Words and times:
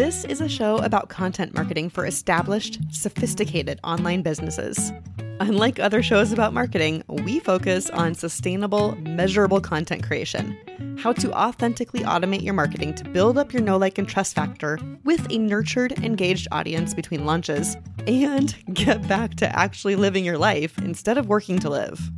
This 0.00 0.24
is 0.24 0.40
a 0.40 0.48
show 0.48 0.78
about 0.78 1.10
content 1.10 1.52
marketing 1.52 1.90
for 1.90 2.06
established, 2.06 2.78
sophisticated 2.90 3.78
online 3.84 4.22
businesses. 4.22 4.94
Unlike 5.40 5.78
other 5.78 6.02
shows 6.02 6.32
about 6.32 6.54
marketing, 6.54 7.04
we 7.06 7.38
focus 7.38 7.90
on 7.90 8.14
sustainable, 8.14 8.96
measurable 9.02 9.60
content 9.60 10.02
creation. 10.02 10.56
How 10.98 11.12
to 11.12 11.30
authentically 11.34 12.00
automate 12.00 12.42
your 12.42 12.54
marketing 12.54 12.94
to 12.94 13.04
build 13.04 13.36
up 13.36 13.52
your 13.52 13.60
know, 13.60 13.76
like, 13.76 13.98
and 13.98 14.08
trust 14.08 14.34
factor 14.34 14.78
with 15.04 15.30
a 15.30 15.36
nurtured, 15.36 15.92
engaged 16.02 16.48
audience 16.50 16.94
between 16.94 17.26
launches, 17.26 17.76
and 18.06 18.56
get 18.72 19.06
back 19.06 19.34
to 19.34 19.54
actually 19.54 19.96
living 19.96 20.24
your 20.24 20.38
life 20.38 20.78
instead 20.78 21.18
of 21.18 21.28
working 21.28 21.58
to 21.58 21.68
live. 21.68 22.10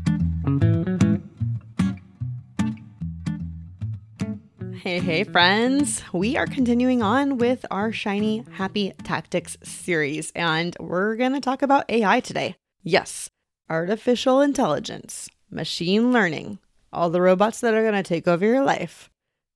Hey, 4.83 4.99
hey, 4.99 5.23
friends. 5.23 6.03
We 6.13 6.37
are 6.37 6.49
continuing 6.49 7.03
on 7.05 7.39
with 7.39 7.65
our 7.71 7.93
Shiny 7.93 8.45
Happy 8.55 8.93
Tactics 9.05 9.57
series, 9.63 10.33
and 10.35 10.77
we're 10.81 11.15
going 11.15 11.35
to 11.35 11.41
talk 11.41 11.63
about 11.63 11.89
AI 11.89 12.19
today. 12.19 12.57
Yes, 12.83 13.31
artificial 13.71 14.41
intelligence, 14.41 15.29
machine 15.53 16.11
learning, 16.13 16.59
all 16.93 17.11
the 17.11 17.21
robots 17.21 17.61
that 17.61 17.75
are 17.75 17.83
going 17.83 17.95
to 17.95 18.03
take 18.03 18.27
over 18.27 18.45
your 18.45 18.65
life. 18.65 19.09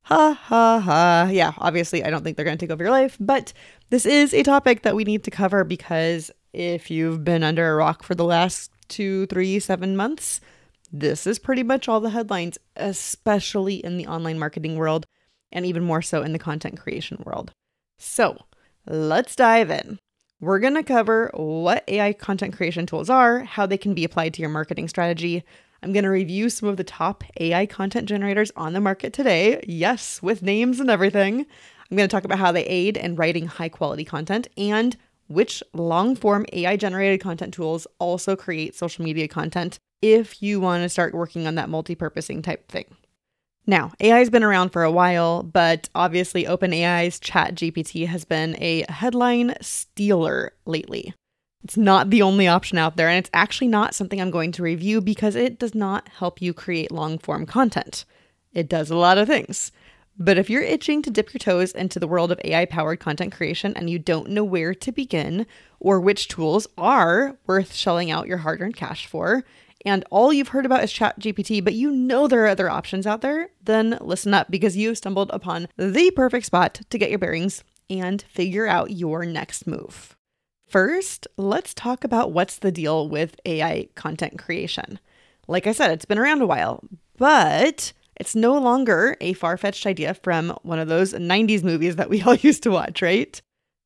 Ha 0.02 0.32
ha 0.32 0.78
ha. 0.78 1.28
Yeah, 1.28 1.54
obviously, 1.58 2.04
I 2.04 2.10
don't 2.10 2.22
think 2.22 2.36
they're 2.36 2.44
going 2.44 2.56
to 2.56 2.64
take 2.64 2.72
over 2.72 2.84
your 2.84 2.92
life, 2.92 3.16
but 3.18 3.52
this 3.90 4.06
is 4.06 4.32
a 4.32 4.44
topic 4.44 4.82
that 4.82 4.94
we 4.94 5.02
need 5.02 5.24
to 5.24 5.32
cover 5.32 5.64
because 5.64 6.30
if 6.52 6.88
you've 6.88 7.24
been 7.24 7.42
under 7.42 7.72
a 7.72 7.74
rock 7.74 8.04
for 8.04 8.14
the 8.14 8.24
last 8.24 8.70
two, 8.86 9.26
three, 9.26 9.58
seven 9.58 9.96
months, 9.96 10.40
this 10.92 11.26
is 11.26 11.40
pretty 11.40 11.64
much 11.64 11.88
all 11.88 11.98
the 11.98 12.10
headlines, 12.10 12.58
especially 12.76 13.84
in 13.84 13.96
the 13.96 14.06
online 14.06 14.38
marketing 14.38 14.76
world 14.76 15.04
and 15.52 15.66
even 15.66 15.82
more 15.82 16.02
so 16.02 16.22
in 16.22 16.32
the 16.32 16.38
content 16.38 16.78
creation 16.78 17.22
world. 17.24 17.50
So 17.98 18.38
let's 18.86 19.36
dive 19.36 19.70
in. 19.70 19.98
We're 20.40 20.58
going 20.58 20.74
to 20.74 20.82
cover 20.82 21.30
what 21.34 21.84
AI 21.88 22.12
content 22.12 22.54
creation 22.54 22.84
tools 22.84 23.08
are, 23.08 23.40
how 23.40 23.64
they 23.64 23.78
can 23.78 23.94
be 23.94 24.04
applied 24.04 24.34
to 24.34 24.42
your 24.42 24.50
marketing 24.50 24.88
strategy. 24.88 25.44
I'm 25.82 25.92
going 25.92 26.04
to 26.04 26.10
review 26.10 26.50
some 26.50 26.68
of 26.68 26.76
the 26.76 26.84
top 26.84 27.24
AI 27.40 27.64
content 27.64 28.08
generators 28.08 28.52
on 28.54 28.74
the 28.74 28.80
market 28.80 29.12
today. 29.12 29.64
Yes, 29.66 30.22
with 30.22 30.42
names 30.42 30.78
and 30.78 30.90
everything. 30.90 31.46
I'm 31.90 31.96
going 31.96 32.08
to 32.08 32.14
talk 32.14 32.24
about 32.24 32.38
how 32.38 32.52
they 32.52 32.64
aid 32.64 32.96
in 32.96 33.16
writing 33.16 33.46
high 33.46 33.68
quality 33.68 34.04
content 34.04 34.48
and 34.56 34.96
which 35.28 35.62
long 35.72 36.14
form 36.16 36.44
AI 36.52 36.76
generated 36.76 37.20
content 37.20 37.54
tools 37.54 37.86
also 37.98 38.36
create 38.36 38.74
social 38.74 39.04
media 39.04 39.28
content 39.28 39.78
if 40.02 40.42
you 40.42 40.60
want 40.60 40.82
to 40.82 40.88
start 40.88 41.14
working 41.14 41.46
on 41.46 41.54
that 41.54 41.68
multi 41.68 41.94
purposing 41.94 42.42
type 42.42 42.68
thing. 42.70 42.96
Now, 43.66 43.92
AI 43.98 44.18
has 44.18 44.30
been 44.30 44.44
around 44.44 44.70
for 44.70 44.84
a 44.84 44.92
while, 44.92 45.42
but 45.42 45.88
obviously 45.94 46.44
OpenAI's 46.44 47.18
ChatGPT 47.18 48.06
has 48.06 48.24
been 48.24 48.56
a 48.62 48.84
headline 48.88 49.54
stealer 49.60 50.52
lately. 50.66 51.14
It's 51.64 51.76
not 51.76 52.10
the 52.10 52.22
only 52.22 52.46
option 52.46 52.78
out 52.78 52.96
there, 52.96 53.08
and 53.08 53.18
it's 53.18 53.30
actually 53.34 53.66
not 53.66 53.92
something 53.92 54.20
I'm 54.20 54.30
going 54.30 54.52
to 54.52 54.62
review 54.62 55.00
because 55.00 55.34
it 55.34 55.58
does 55.58 55.74
not 55.74 56.08
help 56.08 56.40
you 56.40 56.54
create 56.54 56.92
long 56.92 57.18
form 57.18 57.44
content. 57.44 58.04
It 58.52 58.68
does 58.68 58.88
a 58.88 58.96
lot 58.96 59.18
of 59.18 59.26
things. 59.26 59.72
But 60.18 60.38
if 60.38 60.48
you're 60.48 60.62
itching 60.62 61.02
to 61.02 61.10
dip 61.10 61.34
your 61.34 61.40
toes 61.40 61.72
into 61.72 61.98
the 61.98 62.06
world 62.06 62.30
of 62.30 62.40
AI 62.44 62.64
powered 62.66 63.00
content 63.00 63.34
creation 63.34 63.72
and 63.76 63.90
you 63.90 63.98
don't 63.98 64.30
know 64.30 64.44
where 64.44 64.74
to 64.74 64.92
begin 64.92 65.44
or 65.80 66.00
which 66.00 66.28
tools 66.28 66.66
are 66.78 67.36
worth 67.46 67.74
shelling 67.74 68.10
out 68.10 68.28
your 68.28 68.38
hard 68.38 68.62
earned 68.62 68.76
cash 68.76 69.06
for, 69.06 69.44
and 69.86 70.04
all 70.10 70.32
you've 70.32 70.48
heard 70.48 70.66
about 70.66 70.82
is 70.82 70.92
ChatGPT, 70.92 71.62
but 71.62 71.74
you 71.74 71.92
know 71.92 72.26
there 72.26 72.42
are 72.44 72.48
other 72.48 72.68
options 72.68 73.06
out 73.06 73.20
there, 73.20 73.50
then 73.62 73.96
listen 74.00 74.34
up 74.34 74.50
because 74.50 74.76
you've 74.76 74.98
stumbled 74.98 75.30
upon 75.32 75.68
the 75.76 76.10
perfect 76.10 76.46
spot 76.46 76.80
to 76.90 76.98
get 76.98 77.08
your 77.08 77.20
bearings 77.20 77.62
and 77.88 78.22
figure 78.22 78.66
out 78.66 78.90
your 78.90 79.24
next 79.24 79.64
move. 79.64 80.16
First, 80.66 81.28
let's 81.36 81.72
talk 81.72 82.02
about 82.02 82.32
what's 82.32 82.58
the 82.58 82.72
deal 82.72 83.08
with 83.08 83.40
AI 83.46 83.88
content 83.94 84.38
creation. 84.38 84.98
Like 85.46 85.68
I 85.68 85.72
said, 85.72 85.92
it's 85.92 86.04
been 86.04 86.18
around 86.18 86.42
a 86.42 86.46
while, 86.46 86.82
but 87.16 87.92
it's 88.16 88.34
no 88.34 88.58
longer 88.58 89.16
a 89.20 89.34
far 89.34 89.56
fetched 89.56 89.86
idea 89.86 90.14
from 90.14 90.50
one 90.62 90.80
of 90.80 90.88
those 90.88 91.12
90s 91.12 91.62
movies 91.62 91.94
that 91.94 92.10
we 92.10 92.22
all 92.24 92.34
used 92.34 92.64
to 92.64 92.72
watch, 92.72 93.02
right? 93.02 93.40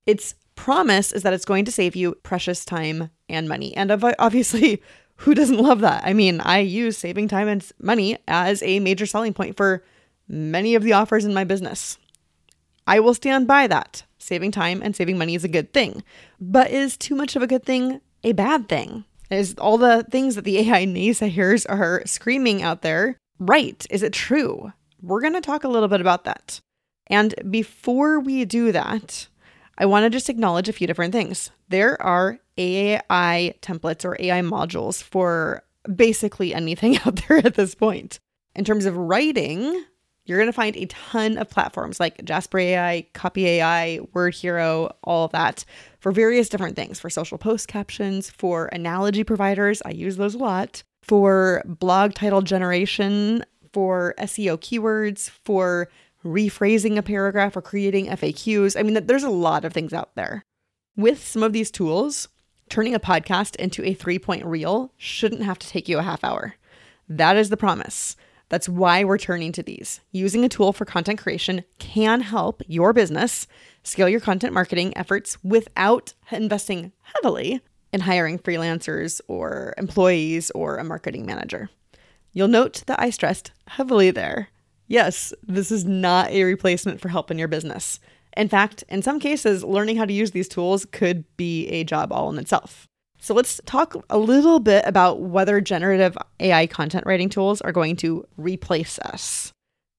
Its 0.07 0.35
promise 0.55 1.13
is 1.13 1.25
that 1.25 1.35
it's 1.35 1.45
going 1.45 1.67
to 1.67 1.73
save 1.73 1.95
you 1.95 2.15
precious 2.23 2.65
time 2.65 3.11
and 3.29 3.47
money. 3.51 3.77
And 3.77 3.93
obviously, 4.19 4.83
who 5.21 5.35
doesn't 5.35 5.59
love 5.59 5.81
that? 5.81 6.03
I 6.05 6.13
mean, 6.13 6.41
I 6.41 6.59
use 6.59 6.99
saving 6.99 7.29
time 7.29 7.49
and 7.49 7.67
money 7.81 8.19
as 8.29 8.63
a 8.63 8.81
major 8.81 9.07
selling 9.07 9.35
point 9.35 9.57
for 9.57 9.83
many 10.29 10.75
of 10.75 10.83
the 10.83 10.93
offers 10.93 11.25
in 11.25 11.35
my 11.35 11.45
business. 11.45 11.99
I 12.87 13.01
will 13.01 13.15
stand 13.15 13.47
by 13.47 13.67
that. 13.67 14.05
Saving 14.19 14.51
time 14.51 14.83
and 14.83 14.95
saving 14.95 15.17
money 15.17 15.35
is 15.35 15.45
a 15.45 15.49
good 15.49 15.73
thing. 15.73 16.03
But 16.41 16.71
is 16.71 16.97
too 16.97 17.15
much 17.15 17.37
of 17.37 17.43
a 17.43 17.47
good 17.47 17.65
thing 17.65 18.01
a 18.23 18.33
bad 18.33 18.69
thing? 18.69 19.05
Is 19.31 19.55
all 19.59 19.79
the 19.79 20.05
things 20.11 20.35
that 20.35 20.45
the 20.45 20.59
AI 20.71 20.85
naysayers 20.85 21.65
are 21.69 22.03
screaming 22.05 22.63
out 22.63 22.83
there 22.83 23.17
right? 23.41 23.85
Is 23.91 24.05
it 24.05 24.13
true? 24.13 24.73
We're 25.03 25.23
going 25.23 25.33
to 25.33 25.41
talk 25.41 25.65
a 25.65 25.69
little 25.69 25.89
bit 25.89 26.01
about 26.01 26.25
that. 26.25 26.61
And 27.09 27.35
before 27.51 28.21
we 28.21 28.45
do 28.45 28.71
that, 28.71 29.27
I 29.77 29.87
want 29.87 30.05
to 30.05 30.11
just 30.11 30.29
acknowledge 30.29 30.69
a 30.69 30.73
few 30.73 30.87
different 30.87 31.13
things. 31.13 31.51
There 31.69 32.01
are 32.01 32.39
AI 32.61 33.55
templates 33.63 34.05
or 34.05 34.17
AI 34.21 34.43
modules 34.43 35.03
for 35.03 35.63
basically 35.95 36.55
anything 36.55 36.99
out 37.07 37.21
there 37.27 37.39
at 37.39 37.55
this 37.55 37.75
point. 37.75 38.21
In 38.55 38.65
terms 38.65 38.85
of 38.85 38.97
writing, 38.97 39.85
you're 40.27 40.39
going 40.39 40.49
to 40.49 40.53
find 40.53 40.77
a 40.77 40.87
ton 40.87 41.39
of 41.39 41.49
platforms 41.49 41.99
like 41.99 42.25
Jasper 42.25 42.59
AI, 42.59 43.07
Copy 43.15 43.47
AI, 43.47 44.01
Word 44.13 44.35
Hero, 44.35 44.95
all 45.03 45.25
of 45.25 45.33
that 45.33 45.65
for 45.99 46.13
various 46.13 46.49
different 46.49 46.77
things 46.77 47.01
for 47.01 47.11
social 47.11 47.39
post 47.39 47.69
captions, 47.69 48.31
for 48.31 48.67
analogy 48.67 49.25
providers. 49.25 49.83
I 49.85 49.91
use 49.91 50.17
those 50.17 50.35
a 50.35 50.39
lot. 50.39 50.83
For 51.03 51.63
blog 51.67 52.15
title 52.15 52.43
generation, 52.43 53.45
for 53.73 54.15
SEO 54.19 54.59
keywords, 54.59 55.31
for 55.31 55.89
rephrasing 56.25 56.99
a 56.99 57.03
paragraph 57.03 57.57
or 57.57 57.63
creating 57.63 58.07
FAQs. 58.07 58.79
I 58.79 58.83
mean, 58.83 59.07
there's 59.07 59.25
a 59.25 59.31
lot 59.31 59.65
of 59.65 59.73
things 59.73 59.93
out 59.93 60.15
there. 60.15 60.45
With 60.97 61.27
some 61.27 61.43
of 61.43 61.53
these 61.53 61.71
tools, 61.71 62.29
turning 62.71 62.95
a 62.95 63.01
podcast 63.01 63.57
into 63.57 63.85
a 63.85 63.93
three 63.93 64.19
point 64.19 64.47
reel 64.47 64.93
shouldn't 64.97 65.43
have 65.43 65.59
to 65.59 65.69
take 65.69 65.89
you 65.89 65.99
a 65.99 66.03
half 66.03 66.25
hour. 66.25 66.55
That 67.09 67.37
is 67.37 67.51
the 67.51 67.57
promise. 67.57 68.17
That's 68.49 68.69
why 68.69 69.05
we're 69.05 69.19
turning 69.19 69.53
to 69.53 69.63
these. 69.63 70.01
Using 70.11 70.45
a 70.45 70.49
tool 70.49 70.73
for 70.73 70.85
content 70.85 71.21
creation 71.21 71.65
can 71.79 72.21
help 72.23 72.63
your 72.67 72.93
business 72.93 73.47
scale 73.83 74.09
your 74.09 74.21
content 74.21 74.53
marketing 74.53 74.97
efforts 74.97 75.43
without 75.45 76.15
investing 76.31 76.93
heavily 77.03 77.61
in 77.93 78.01
hiring 78.01 78.39
freelancers 78.39 79.21
or 79.29 79.75
employees 79.79 80.51
or 80.53 80.77
a 80.77 80.85
marketing 80.85 81.27
manager. 81.27 81.71
You'll 82.33 82.49
note 82.49 82.85
that 82.87 83.01
I 83.01 83.11
stressed 83.11 83.53
heavily 83.67 84.11
there. 84.11 84.49
Yes, 84.87 85.33
this 85.47 85.71
is 85.71 85.85
not 85.85 86.31
a 86.31 86.45
replacement 86.45 87.01
for 87.01 87.09
help 87.09 87.31
in 87.31 87.39
your 87.39 87.49
business. 87.49 88.01
In 88.37 88.49
fact, 88.49 88.85
in 88.89 89.03
some 89.03 89.21
cases, 89.21 89.65
learning 89.65 89.97
how 89.97 90.05
to 90.05 90.13
use 90.13 90.31
these 90.31 90.49
tools 90.49 90.85
could 90.87 91.25
be 91.37 91.67
a 91.69 91.85
job 91.85 92.13
all 92.13 92.31
in 92.31 92.39
itself. 92.39 92.87
So 93.21 93.35
let's 93.35 93.61
talk 93.67 93.95
a 94.09 94.17
little 94.19 94.61
bit 94.61 94.85
about 94.87 95.21
whether 95.21 95.61
generative 95.61 96.17
AI 96.39 96.67
content 96.67 97.05
writing 97.07 97.29
tools 97.29 97.61
are 97.61 97.73
going 97.73 97.97
to 97.97 98.27
replace 98.37 98.99
us. 99.01 99.53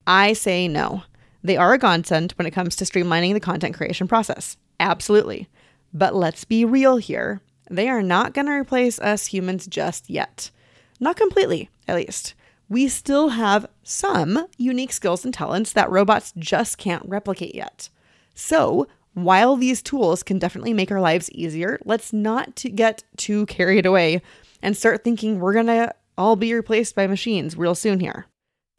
I 0.06 0.32
say 0.32 0.66
no. 0.66 1.04
They 1.44 1.56
are 1.56 1.72
a 1.72 1.78
godsend 1.78 2.32
when 2.32 2.46
it 2.46 2.52
comes 2.52 2.74
to 2.76 2.84
streamlining 2.84 3.32
the 3.32 3.40
content 3.40 3.76
creation 3.76 4.08
process. 4.08 4.56
Absolutely. 4.80 5.48
But 5.94 6.14
let's 6.14 6.44
be 6.44 6.64
real 6.64 6.96
here. 6.96 7.40
They 7.70 7.88
are 7.88 8.02
not 8.02 8.34
going 8.34 8.46
to 8.46 8.52
replace 8.52 8.98
us 8.98 9.26
humans 9.26 9.66
just 9.66 10.10
yet. 10.10 10.50
Not 10.98 11.16
completely, 11.16 11.70
at 11.86 11.96
least. 11.96 12.34
We 12.68 12.88
still 12.88 13.30
have 13.30 13.66
some 13.82 14.46
unique 14.56 14.92
skills 14.92 15.24
and 15.24 15.34
talents 15.34 15.72
that 15.72 15.90
robots 15.90 16.32
just 16.38 16.78
can't 16.78 17.06
replicate 17.06 17.54
yet. 17.54 17.88
So, 18.34 18.86
while 19.14 19.56
these 19.56 19.82
tools 19.82 20.22
can 20.22 20.38
definitely 20.38 20.72
make 20.72 20.90
our 20.90 21.00
lives 21.00 21.30
easier, 21.32 21.78
let's 21.84 22.12
not 22.12 22.56
to 22.56 22.70
get 22.70 23.04
too 23.16 23.44
carried 23.46 23.84
away 23.84 24.22
and 24.62 24.76
start 24.76 25.04
thinking 25.04 25.38
we're 25.38 25.52
going 25.52 25.66
to 25.66 25.94
all 26.16 26.36
be 26.36 26.54
replaced 26.54 26.94
by 26.94 27.06
machines 27.06 27.56
real 27.56 27.74
soon 27.74 28.00
here. 28.00 28.26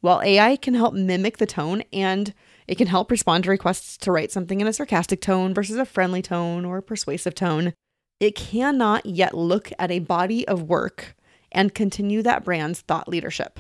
While 0.02 0.22
AI 0.22 0.56
can 0.56 0.74
help 0.74 0.94
mimic 0.94 1.38
the 1.38 1.46
tone 1.46 1.84
and 1.94 2.34
it 2.68 2.78
can 2.78 2.88
help 2.88 3.12
respond 3.12 3.44
to 3.44 3.50
requests 3.50 3.98
to 4.00 4.12
write 4.12 4.32
something 4.32 4.60
in 4.60 4.68
a 4.68 4.74
sarcastic 4.74 5.22
tone 5.22 5.54
versus 5.54 5.78
a 5.78 5.86
friendly 5.86 6.22
tone 6.22 6.66
or 6.66 6.82
persuasive 6.82 7.36
tone, 7.36 7.74
it 8.20 8.36
cannot 8.36 9.06
yet 9.06 9.34
look 9.34 9.72
at 9.78 9.92
a 9.92 10.00
body 10.00 10.48
of 10.48 10.64
work 10.64 11.16
and 11.52 11.74
continue 11.74 12.22
that 12.22 12.44
brand's 12.44 12.82
thought 12.82 13.08
leadership. 13.08 13.60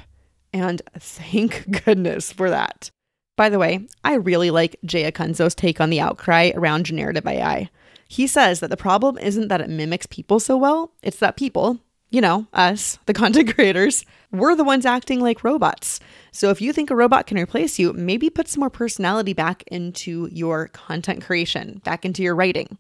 And 0.51 0.81
thank 0.97 1.69
goodness 1.85 2.31
for 2.31 2.49
that. 2.49 2.89
By 3.35 3.49
the 3.49 3.59
way, 3.59 3.87
I 4.03 4.15
really 4.15 4.51
like 4.51 4.79
Jay 4.85 5.09
Acunzo's 5.11 5.55
take 5.55 5.81
on 5.81 5.89
the 5.89 5.99
outcry 5.99 6.51
around 6.53 6.85
generative 6.85 7.25
AI. 7.25 7.69
He 8.07 8.27
says 8.27 8.59
that 8.59 8.69
the 8.69 8.77
problem 8.77 9.17
isn't 9.17 9.47
that 9.47 9.61
it 9.61 9.69
mimics 9.69 10.05
people 10.05 10.39
so 10.39 10.55
well, 10.55 10.91
it's 11.01 11.17
that 11.17 11.35
people, 11.35 11.79
you 12.11 12.21
know, 12.21 12.45
us, 12.53 12.99
the 13.07 13.13
content 13.13 13.55
creators, 13.55 14.05
we're 14.31 14.55
the 14.55 14.63
ones 14.63 14.85
acting 14.85 15.19
like 15.19 15.43
robots. 15.43 15.99
So 16.31 16.51
if 16.51 16.61
you 16.61 16.73
think 16.73 16.91
a 16.91 16.95
robot 16.95 17.25
can 17.25 17.37
replace 17.37 17.79
you, 17.79 17.91
maybe 17.93 18.29
put 18.29 18.47
some 18.47 18.59
more 18.59 18.69
personality 18.69 19.33
back 19.33 19.63
into 19.67 20.29
your 20.31 20.67
content 20.67 21.23
creation, 21.23 21.81
back 21.83 22.05
into 22.05 22.21
your 22.21 22.35
writing. 22.35 22.77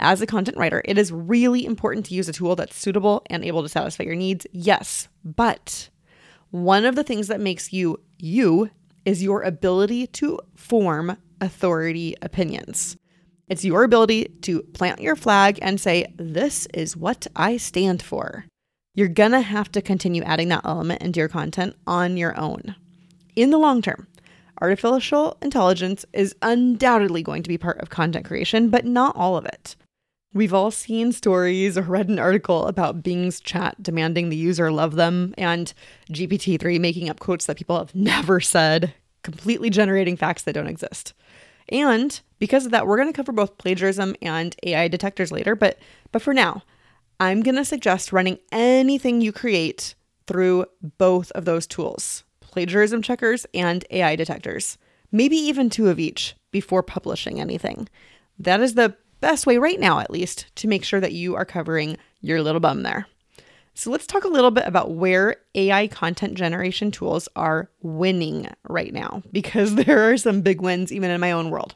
As 0.00 0.20
a 0.20 0.26
content 0.26 0.56
writer, 0.56 0.82
it 0.84 0.98
is 0.98 1.12
really 1.12 1.64
important 1.64 2.06
to 2.06 2.14
use 2.14 2.28
a 2.28 2.32
tool 2.32 2.56
that's 2.56 2.76
suitable 2.76 3.22
and 3.30 3.44
able 3.44 3.62
to 3.62 3.68
satisfy 3.68 4.02
your 4.02 4.16
needs. 4.16 4.48
Yes, 4.50 5.06
but 5.24 5.90
one 6.50 6.84
of 6.84 6.96
the 6.96 7.04
things 7.04 7.28
that 7.28 7.40
makes 7.40 7.72
you 7.72 8.00
you 8.18 8.70
is 9.04 9.22
your 9.22 9.42
ability 9.42 10.06
to 10.08 10.38
form 10.54 11.16
authority 11.40 12.14
opinions. 12.22 12.96
It's 13.48 13.64
your 13.64 13.84
ability 13.84 14.28
to 14.42 14.62
plant 14.62 15.00
your 15.00 15.16
flag 15.16 15.58
and 15.60 15.80
say, 15.80 16.12
This 16.16 16.66
is 16.72 16.96
what 16.96 17.26
I 17.36 17.56
stand 17.56 18.02
for. 18.02 18.46
You're 18.94 19.08
gonna 19.08 19.40
have 19.40 19.70
to 19.72 19.82
continue 19.82 20.22
adding 20.22 20.48
that 20.48 20.64
element 20.64 21.02
into 21.02 21.20
your 21.20 21.28
content 21.28 21.76
on 21.86 22.16
your 22.16 22.38
own. 22.38 22.76
In 23.34 23.50
the 23.50 23.58
long 23.58 23.82
term, 23.82 24.06
artificial 24.60 25.36
intelligence 25.42 26.04
is 26.12 26.34
undoubtedly 26.42 27.22
going 27.22 27.42
to 27.42 27.48
be 27.48 27.58
part 27.58 27.80
of 27.80 27.90
content 27.90 28.24
creation, 28.24 28.70
but 28.70 28.84
not 28.84 29.16
all 29.16 29.36
of 29.36 29.46
it. 29.46 29.76
We've 30.34 30.54
all 30.54 30.70
seen 30.70 31.12
stories 31.12 31.76
or 31.76 31.82
read 31.82 32.08
an 32.08 32.18
article 32.18 32.66
about 32.66 33.02
Bing's 33.02 33.38
chat 33.38 33.82
demanding 33.82 34.30
the 34.30 34.36
user 34.36 34.72
love 34.72 34.94
them 34.94 35.34
and 35.36 35.74
GPT 36.10 36.58
3 36.58 36.78
making 36.78 37.10
up 37.10 37.20
quotes 37.20 37.46
that 37.46 37.58
people 37.58 37.76
have 37.78 37.94
never 37.94 38.40
said, 38.40 38.94
completely 39.22 39.68
generating 39.68 40.16
facts 40.16 40.42
that 40.42 40.54
don't 40.54 40.66
exist. 40.66 41.12
And 41.68 42.18
because 42.38 42.64
of 42.64 42.72
that, 42.72 42.86
we're 42.86 42.96
going 42.96 43.12
to 43.12 43.16
cover 43.16 43.32
both 43.32 43.58
plagiarism 43.58 44.16
and 44.22 44.56
AI 44.62 44.88
detectors 44.88 45.30
later, 45.30 45.54
but 45.54 45.78
but 46.12 46.22
for 46.22 46.34
now, 46.34 46.62
I'm 47.20 47.42
going 47.42 47.54
to 47.56 47.64
suggest 47.64 48.12
running 48.12 48.38
anything 48.50 49.20
you 49.20 49.32
create 49.32 49.94
through 50.26 50.66
both 50.98 51.30
of 51.32 51.44
those 51.44 51.66
tools, 51.66 52.24
plagiarism 52.40 53.02
checkers 53.02 53.46
and 53.54 53.84
AI 53.90 54.16
detectors. 54.16 54.78
Maybe 55.12 55.36
even 55.36 55.68
two 55.68 55.88
of 55.88 56.00
each 56.00 56.34
before 56.50 56.82
publishing 56.82 57.38
anything. 57.38 57.88
That 58.38 58.60
is 58.60 58.74
the 58.74 58.96
best 59.22 59.46
way 59.46 59.56
right 59.56 59.80
now, 59.80 60.00
at 60.00 60.10
least, 60.10 60.46
to 60.56 60.68
make 60.68 60.84
sure 60.84 61.00
that 61.00 61.12
you 61.12 61.34
are 61.34 61.44
covering 61.44 61.96
your 62.20 62.42
little 62.42 62.60
bum 62.60 62.82
there. 62.82 63.06
So 63.74 63.90
let's 63.90 64.06
talk 64.06 64.24
a 64.24 64.28
little 64.28 64.50
bit 64.50 64.66
about 64.66 64.90
where 64.90 65.36
AI 65.54 65.86
content 65.86 66.34
generation 66.34 66.90
tools 66.90 67.28
are 67.34 67.70
winning 67.80 68.48
right 68.68 68.92
now, 68.92 69.22
because 69.32 69.74
there 69.76 70.10
are 70.10 70.16
some 70.18 70.42
big 70.42 70.60
wins 70.60 70.92
even 70.92 71.10
in 71.10 71.20
my 71.20 71.32
own 71.32 71.48
world. 71.48 71.74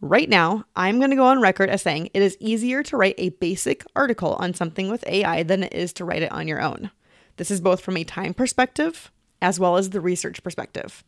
Right 0.00 0.28
now, 0.28 0.64
I'm 0.76 0.98
going 0.98 1.10
to 1.10 1.16
go 1.16 1.26
on 1.26 1.40
record 1.40 1.68
as 1.68 1.82
saying 1.82 2.10
it 2.14 2.22
is 2.22 2.36
easier 2.40 2.82
to 2.84 2.96
write 2.96 3.16
a 3.18 3.30
basic 3.30 3.84
article 3.96 4.34
on 4.34 4.54
something 4.54 4.88
with 4.88 5.06
AI 5.08 5.42
than 5.42 5.64
it 5.64 5.74
is 5.74 5.92
to 5.94 6.04
write 6.04 6.22
it 6.22 6.32
on 6.32 6.46
your 6.46 6.62
own. 6.62 6.90
This 7.36 7.50
is 7.50 7.60
both 7.60 7.80
from 7.80 7.96
a 7.96 8.04
time 8.04 8.32
perspective 8.32 9.10
as 9.42 9.60
well 9.60 9.76
as 9.76 9.90
the 9.90 10.00
research 10.00 10.42
perspective. 10.42 11.04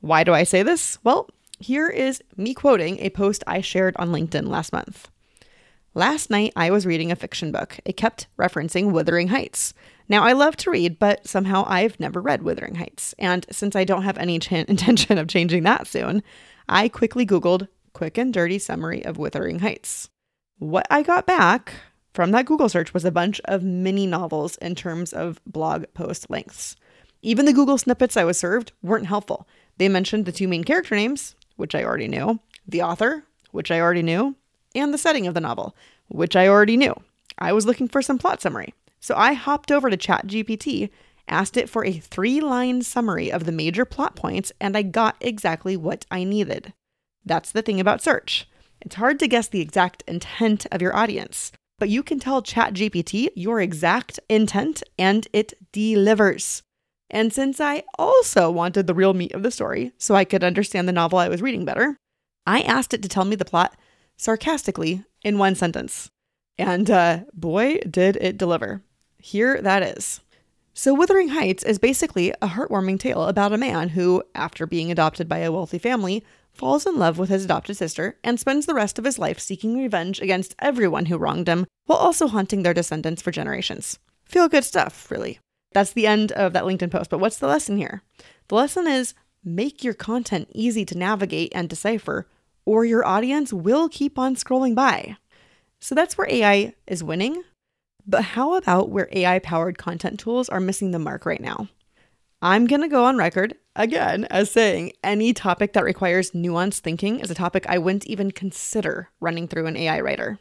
Why 0.00 0.24
do 0.24 0.32
I 0.32 0.44
say 0.44 0.62
this? 0.62 0.98
Well, 1.04 1.28
here 1.58 1.88
is 1.88 2.22
me 2.36 2.54
quoting 2.54 2.98
a 2.98 3.10
post 3.10 3.44
I 3.46 3.60
shared 3.60 3.96
on 3.96 4.10
LinkedIn 4.10 4.48
last 4.48 4.72
month. 4.72 5.08
Last 5.94 6.28
night, 6.28 6.52
I 6.56 6.70
was 6.70 6.86
reading 6.86 7.12
a 7.12 7.16
fiction 7.16 7.52
book. 7.52 7.78
It 7.84 7.96
kept 7.96 8.26
referencing 8.36 8.90
Wuthering 8.90 9.28
Heights. 9.28 9.74
Now, 10.08 10.24
I 10.24 10.32
love 10.32 10.56
to 10.56 10.70
read, 10.70 10.98
but 10.98 11.26
somehow 11.26 11.64
I've 11.68 12.00
never 12.00 12.20
read 12.20 12.42
Wuthering 12.42 12.74
Heights. 12.74 13.14
And 13.18 13.46
since 13.50 13.76
I 13.76 13.84
don't 13.84 14.02
have 14.02 14.18
any 14.18 14.38
ch- 14.40 14.52
intention 14.52 15.18
of 15.18 15.28
changing 15.28 15.62
that 15.62 15.86
soon, 15.86 16.22
I 16.68 16.88
quickly 16.88 17.24
Googled 17.24 17.68
quick 17.92 18.18
and 18.18 18.34
dirty 18.34 18.58
summary 18.58 19.04
of 19.04 19.18
Wuthering 19.18 19.60
Heights. 19.60 20.10
What 20.58 20.86
I 20.90 21.02
got 21.02 21.26
back 21.26 21.74
from 22.12 22.32
that 22.32 22.46
Google 22.46 22.68
search 22.68 22.92
was 22.92 23.04
a 23.04 23.12
bunch 23.12 23.40
of 23.44 23.62
mini 23.62 24.06
novels 24.06 24.56
in 24.56 24.74
terms 24.74 25.12
of 25.12 25.40
blog 25.46 25.84
post 25.94 26.28
lengths. 26.28 26.74
Even 27.22 27.46
the 27.46 27.52
Google 27.52 27.78
snippets 27.78 28.16
I 28.16 28.24
was 28.24 28.36
served 28.36 28.72
weren't 28.82 29.06
helpful. 29.06 29.48
They 29.78 29.88
mentioned 29.88 30.24
the 30.26 30.32
two 30.32 30.48
main 30.48 30.64
character 30.64 30.94
names, 30.94 31.34
which 31.56 31.74
I 31.74 31.84
already 31.84 32.08
knew, 32.08 32.40
the 32.66 32.82
author, 32.82 33.24
which 33.50 33.70
I 33.70 33.80
already 33.80 34.02
knew, 34.02 34.36
and 34.74 34.92
the 34.92 34.98
setting 34.98 35.26
of 35.26 35.34
the 35.34 35.40
novel, 35.40 35.76
which 36.08 36.36
I 36.36 36.48
already 36.48 36.76
knew. 36.76 36.94
I 37.38 37.52
was 37.52 37.66
looking 37.66 37.88
for 37.88 38.02
some 38.02 38.18
plot 38.18 38.42
summary. 38.42 38.74
So 39.00 39.14
I 39.16 39.34
hopped 39.34 39.70
over 39.70 39.90
to 39.90 39.96
ChatGPT, 39.96 40.90
asked 41.28 41.56
it 41.56 41.68
for 41.68 41.84
a 41.84 41.92
three 41.92 42.40
line 42.40 42.82
summary 42.82 43.30
of 43.30 43.44
the 43.44 43.52
major 43.52 43.84
plot 43.84 44.16
points, 44.16 44.52
and 44.60 44.76
I 44.76 44.82
got 44.82 45.16
exactly 45.20 45.76
what 45.76 46.06
I 46.10 46.24
needed. 46.24 46.72
That's 47.24 47.52
the 47.52 47.62
thing 47.62 47.80
about 47.80 48.02
search. 48.02 48.48
It's 48.80 48.96
hard 48.96 49.18
to 49.20 49.28
guess 49.28 49.48
the 49.48 49.60
exact 49.60 50.02
intent 50.06 50.66
of 50.72 50.82
your 50.82 50.94
audience, 50.94 51.52
but 51.78 51.88
you 51.88 52.02
can 52.02 52.18
tell 52.18 52.42
ChatGPT 52.42 53.30
your 53.34 53.60
exact 53.60 54.20
intent 54.28 54.82
and 54.98 55.26
it 55.32 55.54
delivers. 55.72 56.62
And 57.14 57.32
since 57.32 57.60
I 57.60 57.84
also 57.96 58.50
wanted 58.50 58.88
the 58.88 58.94
real 58.94 59.14
meat 59.14 59.32
of 59.32 59.44
the 59.44 59.52
story 59.52 59.92
so 59.98 60.16
I 60.16 60.24
could 60.24 60.42
understand 60.42 60.88
the 60.88 60.92
novel 60.92 61.20
I 61.20 61.28
was 61.28 61.40
reading 61.40 61.64
better, 61.64 61.96
I 62.44 62.60
asked 62.62 62.92
it 62.92 63.02
to 63.04 63.08
tell 63.08 63.24
me 63.24 63.36
the 63.36 63.44
plot 63.44 63.76
sarcastically 64.16 65.04
in 65.22 65.38
one 65.38 65.54
sentence. 65.54 66.10
And 66.58 66.90
uh, 66.90 67.20
boy, 67.32 67.78
did 67.88 68.16
it 68.16 68.36
deliver. 68.36 68.82
Here 69.16 69.62
that 69.62 69.84
is. 69.96 70.22
So, 70.76 70.92
Wuthering 70.92 71.28
Heights 71.28 71.62
is 71.62 71.78
basically 71.78 72.32
a 72.42 72.48
heartwarming 72.48 72.98
tale 72.98 73.26
about 73.26 73.52
a 73.52 73.58
man 73.58 73.90
who, 73.90 74.24
after 74.34 74.66
being 74.66 74.90
adopted 74.90 75.28
by 75.28 75.38
a 75.38 75.52
wealthy 75.52 75.78
family, 75.78 76.24
falls 76.50 76.84
in 76.84 76.98
love 76.98 77.16
with 77.16 77.28
his 77.28 77.44
adopted 77.44 77.76
sister 77.76 78.18
and 78.24 78.40
spends 78.40 78.66
the 78.66 78.74
rest 78.74 78.98
of 78.98 79.04
his 79.04 79.20
life 79.20 79.38
seeking 79.38 79.78
revenge 79.78 80.20
against 80.20 80.56
everyone 80.58 81.06
who 81.06 81.16
wronged 81.16 81.46
him, 81.46 81.64
while 81.86 81.98
also 81.98 82.26
haunting 82.26 82.64
their 82.64 82.74
descendants 82.74 83.22
for 83.22 83.30
generations. 83.30 84.00
Feel 84.24 84.48
good 84.48 84.64
stuff, 84.64 85.08
really. 85.12 85.38
That's 85.74 85.92
the 85.92 86.06
end 86.06 86.32
of 86.32 86.54
that 86.54 86.64
LinkedIn 86.64 86.90
post. 86.90 87.10
But 87.10 87.18
what's 87.18 87.38
the 87.38 87.46
lesson 87.46 87.76
here? 87.76 88.02
The 88.48 88.54
lesson 88.54 88.86
is 88.86 89.12
make 89.44 89.84
your 89.84 89.92
content 89.92 90.48
easy 90.54 90.86
to 90.86 90.96
navigate 90.96 91.52
and 91.54 91.68
decipher, 91.68 92.26
or 92.64 92.86
your 92.86 93.04
audience 93.04 93.52
will 93.52 93.90
keep 93.90 94.18
on 94.18 94.36
scrolling 94.36 94.74
by. 94.74 95.18
So 95.80 95.94
that's 95.94 96.16
where 96.16 96.30
AI 96.30 96.74
is 96.86 97.04
winning. 97.04 97.42
But 98.06 98.24
how 98.24 98.54
about 98.54 98.88
where 98.88 99.08
AI 99.12 99.38
powered 99.38 99.76
content 99.76 100.18
tools 100.18 100.48
are 100.48 100.60
missing 100.60 100.92
the 100.92 100.98
mark 100.98 101.26
right 101.26 101.40
now? 101.40 101.68
I'm 102.40 102.66
going 102.66 102.82
to 102.82 102.88
go 102.88 103.04
on 103.04 103.16
record 103.16 103.54
again 103.74 104.26
as 104.26 104.50
saying 104.50 104.92
any 105.02 105.32
topic 105.32 105.72
that 105.72 105.84
requires 105.84 106.32
nuanced 106.32 106.80
thinking 106.80 107.20
is 107.20 107.30
a 107.30 107.34
topic 107.34 107.64
I 107.66 107.78
wouldn't 107.78 108.06
even 108.06 108.30
consider 108.30 109.08
running 109.20 109.48
through 109.48 109.66
an 109.66 109.76
AI 109.76 110.00
writer. 110.00 110.38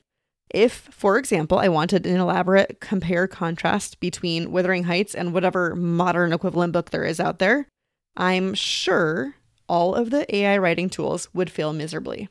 If, 0.53 0.73
for 0.91 1.17
example, 1.17 1.57
I 1.57 1.67
wanted 1.67 2.05
an 2.05 2.19
elaborate 2.19 2.79
compare 2.79 3.27
contrast 3.27 3.99
between 3.99 4.51
Wuthering 4.51 4.83
Heights 4.83 5.15
and 5.15 5.33
whatever 5.33 5.75
modern 5.75 6.31
equivalent 6.31 6.73
book 6.73 6.91
there 6.91 7.03
is 7.03 7.19
out 7.19 7.39
there, 7.39 7.67
I'm 8.15 8.53
sure 8.53 9.35
all 9.67 9.95
of 9.95 10.11
the 10.11 10.33
AI 10.33 10.57
writing 10.59 10.89
tools 10.89 11.27
would 11.33 11.49
fail 11.49 11.73
miserably. 11.73 12.29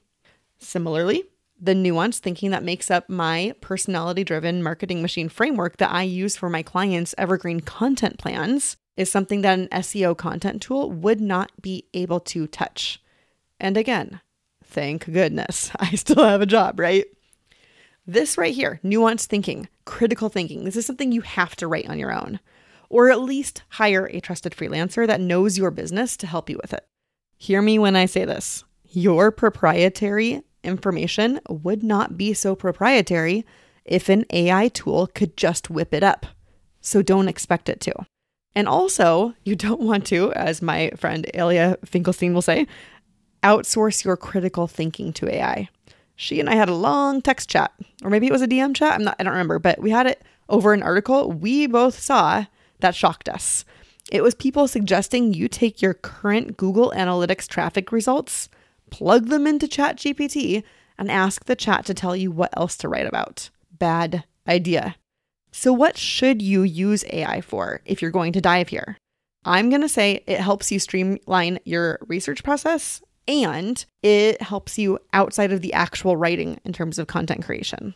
Similarly, 0.59 1.25
the 1.61 1.75
nuanced 1.75 2.21
thinking 2.21 2.51
that 2.51 2.63
makes 2.63 2.91
up 2.91 3.09
my 3.09 3.55
personality 3.61 4.23
driven 4.23 4.63
marketing 4.63 5.03
machine 5.03 5.29
framework 5.29 5.79
that 5.79 5.93
I 5.93 6.03
use 6.03 6.37
for 6.37 6.49
my 6.49 6.63
clients' 6.63 7.15
evergreen 7.19 7.61
content 7.61 8.19
plans 8.19 8.77
is 8.97 9.11
something 9.11 9.43
that 9.43 9.59
an 9.59 9.69
SEO 9.69 10.17
content 10.17 10.63
tool 10.63 10.91
would 10.91 11.21
not 11.21 11.51
be 11.61 11.87
able 11.95 12.21
to 12.21 12.47
touch. 12.47 13.03
And 13.59 13.77
again, 13.77 14.21
thank 14.65 15.11
goodness 15.13 15.73
I 15.79 15.97
still 15.97 16.23
have 16.25 16.41
a 16.41 16.47
job, 16.47 16.79
right? 16.79 17.07
This 18.07 18.37
right 18.37 18.53
here, 18.53 18.81
nuanced 18.83 19.27
thinking, 19.27 19.69
critical 19.85 20.29
thinking, 20.29 20.65
this 20.65 20.75
is 20.75 20.85
something 20.85 21.13
you 21.13 21.21
have 21.21 21.55
to 21.57 21.69
write 21.69 21.89
on 21.89 22.01
your 22.01 22.13
own, 22.13 22.41
or 22.89 23.11
at 23.11 23.21
least 23.21 23.63
hire 23.69 24.07
a 24.07 24.21
trusted 24.21 24.55
freelancer 24.55 25.07
that 25.07 25.21
knows 25.21 25.57
your 25.57 25.71
business 25.71 26.17
to 26.17 26.27
help 26.27 26.51
you 26.51 26.59
with 26.61 26.73
it. 26.73 26.85
Hear 27.37 27.63
me 27.63 27.79
when 27.79 27.95
I 27.95 28.07
say 28.07 28.25
this 28.25 28.65
your 28.89 29.31
proprietary 29.31 30.43
information 30.65 31.41
would 31.49 31.85
not 31.85 32.19
be 32.19 32.35
so 32.35 32.57
proprietary 32.57 33.47
if 33.85 34.09
an 34.09 34.25
AI 34.31 34.67
tool 34.69 35.07
could 35.07 35.37
just 35.37 35.71
whip 35.71 35.95
it 35.95 36.03
up. 36.03 36.27
So 36.81 37.03
don't 37.03 37.29
expect 37.29 37.69
it 37.69 37.81
to. 37.83 37.95
And 38.55 38.67
also, 38.67 39.35
you 39.45 39.55
don't 39.55 39.81
want 39.81 40.07
to, 40.07 40.33
as 40.33 40.61
my 40.61 40.91
friend 40.97 41.31
Alia 41.35 41.79
Finkelstein 41.85 42.35
will 42.35 42.43
say, 42.43 42.67
outsource 43.45 44.05
your 44.05 44.17
critical 44.17 44.67
thinking 44.67 45.13
to 45.15 45.33
AI 45.33 45.69
she 46.17 46.41
and 46.41 46.49
I 46.49 46.55
had 46.55 46.69
a 46.69 46.75
long 46.75 47.23
text 47.23 47.49
chat, 47.49 47.73
or 48.03 48.11
maybe 48.11 48.27
it 48.27 48.33
was 48.33 48.43
a 48.43 48.49
DM 48.49 48.75
chat. 48.75 48.95
I'm 48.95 49.05
not, 49.05 49.17
I 49.19 49.23
don't 49.23 49.33
remember, 49.33 49.59
but 49.59 49.81
we 49.81 49.91
had 49.91 50.07
it 50.07 50.23
over 50.49 50.73
an 50.73 50.83
article 50.83 51.33
we 51.33 51.67
both 51.67 51.99
saw 51.99 52.45
that 52.81 52.95
shocked 52.95 53.29
us. 53.29 53.65
It 54.11 54.23
was 54.23 54.35
people 54.35 54.69
suggesting 54.69 55.33
you 55.33 55.49
take 55.49 55.81
your 55.81 55.95
current 55.95 56.57
Google 56.57 56.93
Analytics 56.95 57.49
traffic 57.49 57.93
results, 57.93 58.49
plug 58.91 59.29
them 59.29 59.47
into 59.47 59.67
ChatGPT, 59.67 60.63
and 60.99 61.11
ask 61.11 61.47
the 61.47 61.57
chat 61.57 61.87
to 61.87 61.95
tell 61.95 62.15
you 62.15 62.31
what 62.31 62.57
else 62.57 62.77
to 62.79 62.89
write 62.89 63.07
about. 63.07 63.49
Bad 63.79 64.25
idea. 64.47 64.97
So, 65.51 65.73
what 65.73 65.97
should 65.97 66.43
you 66.43 66.63
use 66.63 67.05
AI 67.11 67.41
for 67.41 67.81
if 67.85 68.03
you're 68.03 68.11
going 68.11 68.33
to 68.33 68.41
dive 68.41 68.69
here? 68.69 68.97
I'm 69.45 69.71
going 69.71 69.83
to 69.83 69.89
say 69.89 70.23
it 70.27 70.41
helps 70.41 70.71
you 70.71 70.79
streamline 70.79 71.59
your 71.65 71.99
research 72.07 72.45
process 72.45 73.03
and 73.27 73.85
it 74.03 74.43
helps 74.43 74.79
you 74.79 74.99
outside 75.13 75.53
of 75.53 75.61
the 75.61 75.73
actual 75.73 76.17
writing 76.17 76.61
in 76.65 76.73
terms 76.73 76.99
of 76.99 77.07
content 77.07 77.45
creation. 77.45 77.95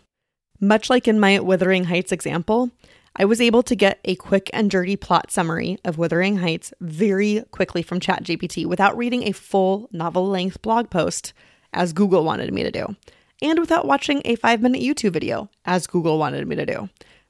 Much 0.61 0.89
like 0.89 1.07
in 1.07 1.21
my 1.21 1.39
Wuthering 1.39 1.85
Heights 1.85 2.13
example, 2.13 2.71
I 3.19 3.25
was 3.25 3.41
able 3.41 3.63
to 3.63 3.75
get 3.75 3.99
a 4.05 4.15
quick 4.17 4.51
and 4.53 4.71
dirty 4.71 4.97
plot 4.97 5.31
summary 5.31 5.79
of 5.85 5.97
Wuthering 5.97 6.39
Heights 6.39 6.73
very 6.81 7.45
quickly 7.51 7.83
from 7.83 8.01
ChatGPT 8.01 8.67
without 8.67 8.97
reading 8.97 9.23
a 9.23 9.33
full 9.33 9.89
novel 9.91 10.29
length 10.29 10.61
blog 10.61 10.91
post, 10.91 11.33
as 11.73 11.93
Google 11.93 12.25
wanted 12.25 12.53
me 12.53 12.63
to 12.63 12.71
do, 12.71 12.95
and 13.41 13.59
without 13.59 13.87
watching 13.87 14.23
a 14.25 14.37
five 14.37 14.61
minute 14.61 14.83
YouTube 14.83 15.13
video, 15.13 15.49
as 15.65 15.87
Google 15.87 16.19
wanted 16.19 16.47
me 16.47 16.57
to 16.57 16.67
do. 16.67 16.89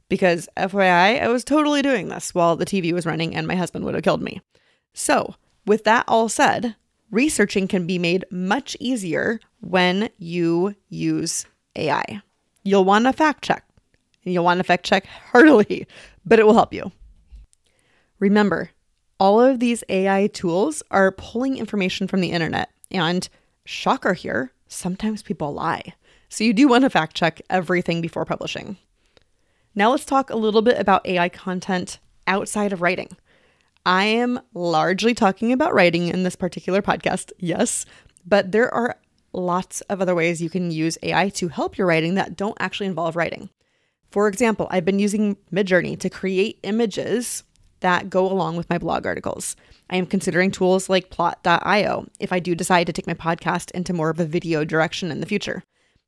Because, 0.08 0.48
FYI, 0.56 1.20
I 1.20 1.28
was 1.28 1.42
totally 1.42 1.82
doing 1.82 2.08
this 2.08 2.34
while 2.34 2.54
the 2.54 2.66
TV 2.66 2.92
was 2.92 3.06
running 3.06 3.34
and 3.34 3.46
my 3.46 3.56
husband 3.56 3.84
would 3.84 3.94
have 3.94 4.04
killed 4.04 4.22
me. 4.22 4.40
So, 4.94 5.34
with 5.66 5.82
that 5.84 6.04
all 6.06 6.28
said, 6.28 6.76
researching 7.10 7.68
can 7.68 7.86
be 7.86 7.98
made 7.98 8.24
much 8.30 8.76
easier 8.80 9.40
when 9.60 10.10
you 10.18 10.74
use 10.88 11.46
AI. 11.76 12.22
You'll 12.62 12.84
want 12.84 13.04
to 13.06 13.12
fact 13.12 13.44
check. 13.44 13.64
And 14.24 14.34
you'll 14.34 14.44
want 14.44 14.58
to 14.58 14.64
fact 14.64 14.84
check 14.84 15.06
heartily, 15.06 15.86
but 16.24 16.38
it 16.38 16.46
will 16.46 16.54
help 16.54 16.72
you. 16.72 16.90
Remember, 18.18 18.70
all 19.20 19.40
of 19.40 19.60
these 19.60 19.84
AI 19.88 20.26
tools 20.28 20.82
are 20.90 21.12
pulling 21.12 21.58
information 21.58 22.08
from 22.08 22.20
the 22.20 22.32
internet. 22.32 22.70
And 22.90 23.28
shocker 23.64 24.14
here, 24.14 24.52
sometimes 24.68 25.22
people 25.22 25.52
lie. 25.52 25.94
So 26.28 26.44
you 26.44 26.52
do 26.52 26.68
want 26.68 26.82
to 26.82 26.90
fact 26.90 27.14
check 27.14 27.40
everything 27.48 28.00
before 28.00 28.24
publishing. 28.24 28.76
Now 29.74 29.90
let's 29.90 30.04
talk 30.04 30.30
a 30.30 30.36
little 30.36 30.62
bit 30.62 30.78
about 30.78 31.06
AI 31.06 31.28
content 31.28 31.98
outside 32.26 32.72
of 32.72 32.82
writing. 32.82 33.16
I 33.86 34.06
am 34.06 34.40
largely 34.52 35.14
talking 35.14 35.52
about 35.52 35.72
writing 35.72 36.08
in 36.08 36.24
this 36.24 36.34
particular 36.34 36.82
podcast, 36.82 37.30
yes, 37.38 37.86
but 38.26 38.50
there 38.50 38.72
are 38.74 38.98
lots 39.32 39.80
of 39.82 40.00
other 40.00 40.16
ways 40.16 40.42
you 40.42 40.50
can 40.50 40.72
use 40.72 40.98
AI 41.04 41.28
to 41.28 41.46
help 41.46 41.78
your 41.78 41.86
writing 41.86 42.16
that 42.16 42.36
don't 42.36 42.56
actually 42.58 42.88
involve 42.88 43.14
writing. 43.14 43.48
For 44.10 44.26
example, 44.26 44.66
I've 44.72 44.84
been 44.84 44.98
using 44.98 45.36
Midjourney 45.52 45.96
to 46.00 46.10
create 46.10 46.58
images 46.64 47.44
that 47.78 48.10
go 48.10 48.28
along 48.28 48.56
with 48.56 48.68
my 48.68 48.76
blog 48.76 49.06
articles. 49.06 49.54
I 49.88 49.98
am 49.98 50.06
considering 50.06 50.50
tools 50.50 50.88
like 50.88 51.10
plot.io 51.10 52.08
if 52.18 52.32
I 52.32 52.40
do 52.40 52.56
decide 52.56 52.88
to 52.88 52.92
take 52.92 53.06
my 53.06 53.14
podcast 53.14 53.70
into 53.70 53.92
more 53.92 54.10
of 54.10 54.18
a 54.18 54.24
video 54.24 54.64
direction 54.64 55.12
in 55.12 55.20
the 55.20 55.26
future. 55.26 55.62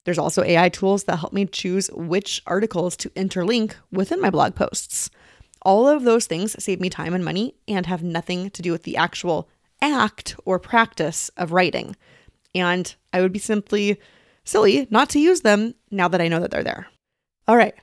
There's 0.05 0.19
also 0.19 0.43
AI 0.43 0.69
tools 0.69 1.05
that 1.05 1.21
help 1.21 1.33
me 1.33 1.47
choose 1.47 1.93
which 1.93 2.43
articles 2.45 2.97
to 2.97 3.11
interlink 3.11 3.75
within 3.93 4.21
my 4.21 4.31
blog 4.31 4.57
posts. 4.57 5.11
All 5.69 5.87
of 5.87 6.05
those 6.05 6.25
things 6.25 6.57
save 6.65 6.81
me 6.81 6.89
time 6.89 7.13
and 7.13 7.23
money 7.23 7.55
and 7.69 7.85
have 7.85 8.03
nothing 8.03 8.49
to 8.53 8.63
do 8.63 8.73
with 8.73 8.85
the 8.85 8.97
actual 8.97 9.51
act 9.83 10.35
or 10.47 10.59
practice 10.59 11.29
of 11.37 11.53
writing. 11.53 11.95
And 12.55 12.95
I 13.13 13.21
would 13.21 13.35
be 13.35 13.39
simply 13.39 14.01
silly 14.45 14.89
not 14.91 15.11
to 15.11 15.21
use 15.21 15.43
them 15.43 15.75
now 15.91 16.09
that 16.09 16.23
I 16.23 16.29
know 16.29 16.41
that 16.41 16.51
they're 16.51 16.65
there. 16.65 16.87
All 17.47 17.59
right. 17.59 17.75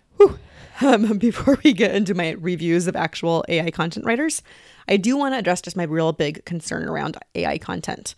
Um, 0.81 1.17
before 1.19 1.59
we 1.63 1.73
get 1.73 1.93
into 1.93 2.15
my 2.15 2.31
reviews 2.31 2.87
of 2.87 2.95
actual 2.95 3.45
AI 3.49 3.69
content 3.69 4.07
writers, 4.07 4.41
I 4.87 4.97
do 4.97 5.15
want 5.15 5.35
to 5.35 5.37
address 5.37 5.61
just 5.61 5.77
my 5.77 5.83
real 5.83 6.11
big 6.11 6.43
concern 6.43 6.89
around 6.89 7.17
AI 7.35 7.59
content. 7.59 8.15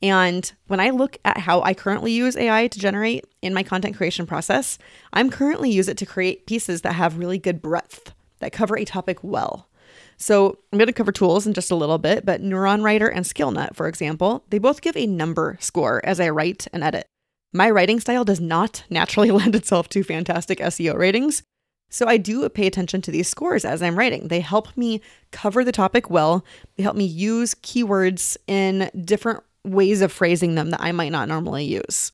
And 0.00 0.50
when 0.68 0.80
I 0.80 0.88
look 0.88 1.18
at 1.26 1.36
how 1.36 1.60
I 1.60 1.74
currently 1.74 2.12
use 2.12 2.38
AI 2.38 2.68
to 2.68 2.78
generate 2.78 3.26
in 3.42 3.52
my 3.52 3.64
content 3.64 3.98
creation 3.98 4.24
process, 4.24 4.78
I'm 5.12 5.28
currently 5.28 5.70
use 5.70 5.88
it 5.88 5.98
to 5.98 6.06
create 6.06 6.46
pieces 6.46 6.80
that 6.80 6.94
have 6.94 7.18
really 7.18 7.36
good 7.36 7.60
breadth 7.60 8.14
that 8.40 8.52
cover 8.52 8.76
a 8.76 8.84
topic 8.84 9.18
well. 9.22 9.68
So 10.16 10.58
I'm 10.70 10.78
going 10.78 10.86
to 10.86 10.92
cover 10.92 11.12
tools 11.12 11.46
in 11.46 11.54
just 11.54 11.70
a 11.70 11.76
little 11.76 11.98
bit, 11.98 12.26
but 12.26 12.42
Neuron 12.42 12.82
Writer 12.82 13.08
and 13.08 13.24
Scalenut, 13.24 13.74
for 13.74 13.88
example, 13.88 14.44
they 14.50 14.58
both 14.58 14.82
give 14.82 14.96
a 14.96 15.06
number 15.06 15.56
score 15.60 16.04
as 16.04 16.20
I 16.20 16.28
write 16.28 16.66
and 16.72 16.84
edit. 16.84 17.06
My 17.52 17.70
writing 17.70 18.00
style 18.00 18.24
does 18.24 18.40
not 18.40 18.84
naturally 18.90 19.30
lend 19.30 19.54
itself 19.54 19.88
to 19.90 20.04
fantastic 20.04 20.58
SEO 20.58 20.96
ratings, 20.96 21.42
so 21.90 22.06
I 22.06 22.16
do 22.16 22.48
pay 22.48 22.66
attention 22.66 23.02
to 23.02 23.10
these 23.10 23.28
scores 23.28 23.64
as 23.64 23.82
I'm 23.82 23.98
writing. 23.98 24.28
They 24.28 24.40
help 24.40 24.76
me 24.76 25.02
cover 25.32 25.64
the 25.64 25.72
topic 25.72 26.08
well. 26.08 26.44
They 26.76 26.84
help 26.84 26.96
me 26.96 27.04
use 27.04 27.54
keywords 27.54 28.36
in 28.46 28.90
different 29.04 29.42
ways 29.64 30.00
of 30.00 30.12
phrasing 30.12 30.54
them 30.54 30.70
that 30.70 30.80
I 30.80 30.92
might 30.92 31.12
not 31.12 31.28
normally 31.28 31.64
use. 31.64 32.12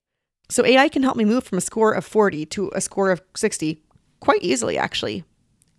So 0.48 0.64
AI 0.64 0.88
can 0.88 1.02
help 1.02 1.16
me 1.16 1.24
move 1.24 1.44
from 1.44 1.58
a 1.58 1.60
score 1.62 1.92
of 1.92 2.04
40 2.04 2.46
to 2.46 2.70
a 2.74 2.80
score 2.80 3.10
of 3.10 3.20
60 3.36 3.82
quite 4.20 4.42
easily, 4.42 4.78
actually, 4.78 5.24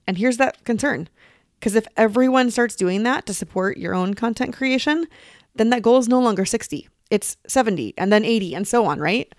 and 0.08 0.18
here's 0.18 0.38
that 0.38 0.64
concern. 0.64 1.10
Because 1.60 1.76
if 1.76 1.88
everyone 1.98 2.52
starts 2.52 2.76
doing 2.76 3.04
that 3.04 3.26
to 3.26 3.34
support 3.34 3.78
your 3.78 3.94
own 3.94 4.14
content 4.14 4.56
creation, 4.56 5.08
then 5.56 5.70
that 5.72 5.82
goal 5.82 5.98
is 5.98 6.08
no 6.08 6.20
longer 6.20 6.46
60. 6.46 6.88
It's 7.10 7.38
70 7.48 7.94
and 7.98 8.12
then 8.12 8.24
80 8.24 8.54
and 8.54 8.68
so 8.68 8.86
on, 8.86 9.00
right? 9.00 9.34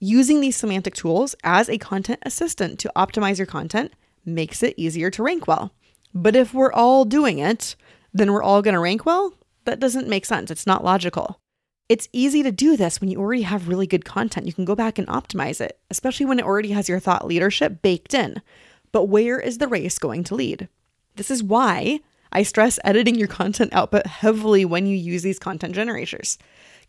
Using 0.00 0.40
these 0.40 0.56
semantic 0.56 0.94
tools 0.94 1.34
as 1.44 1.68
a 1.68 1.78
content 1.78 2.20
assistant 2.22 2.78
to 2.80 2.92
optimize 2.96 3.38
your 3.38 3.46
content 3.46 3.92
makes 4.24 4.62
it 4.62 4.74
easier 4.76 5.10
to 5.10 5.22
rank 5.22 5.46
well. 5.46 5.72
But 6.14 6.34
if 6.34 6.52
we're 6.52 6.72
all 6.72 7.04
doing 7.04 7.38
it, 7.38 7.76
then 8.12 8.32
we're 8.32 8.42
all 8.42 8.62
going 8.62 8.74
to 8.74 8.80
rank 8.80 9.06
well? 9.06 9.34
That 9.64 9.78
doesn't 9.78 10.08
make 10.08 10.24
sense. 10.24 10.50
It's 10.50 10.66
not 10.66 10.84
logical. 10.84 11.38
It's 11.88 12.08
easy 12.12 12.42
to 12.42 12.52
do 12.52 12.76
this 12.76 13.00
when 13.00 13.10
you 13.10 13.18
already 13.18 13.42
have 13.42 13.68
really 13.68 13.86
good 13.86 14.04
content. 14.04 14.46
You 14.46 14.52
can 14.52 14.64
go 14.64 14.74
back 14.74 14.98
and 14.98 15.06
optimize 15.08 15.60
it, 15.60 15.78
especially 15.90 16.26
when 16.26 16.38
it 16.38 16.44
already 16.44 16.70
has 16.70 16.88
your 16.88 17.00
thought 17.00 17.26
leadership 17.26 17.82
baked 17.82 18.14
in. 18.14 18.40
But 18.92 19.04
where 19.04 19.38
is 19.38 19.58
the 19.58 19.68
race 19.68 19.98
going 19.98 20.24
to 20.24 20.34
lead? 20.34 20.68
This 21.16 21.30
is 21.30 21.42
why 21.42 22.00
I 22.32 22.42
stress 22.42 22.78
editing 22.84 23.16
your 23.16 23.28
content 23.28 23.72
output 23.72 24.06
heavily 24.06 24.64
when 24.64 24.86
you 24.86 24.96
use 24.96 25.22
these 25.22 25.38
content 25.38 25.74
generators. 25.74 26.38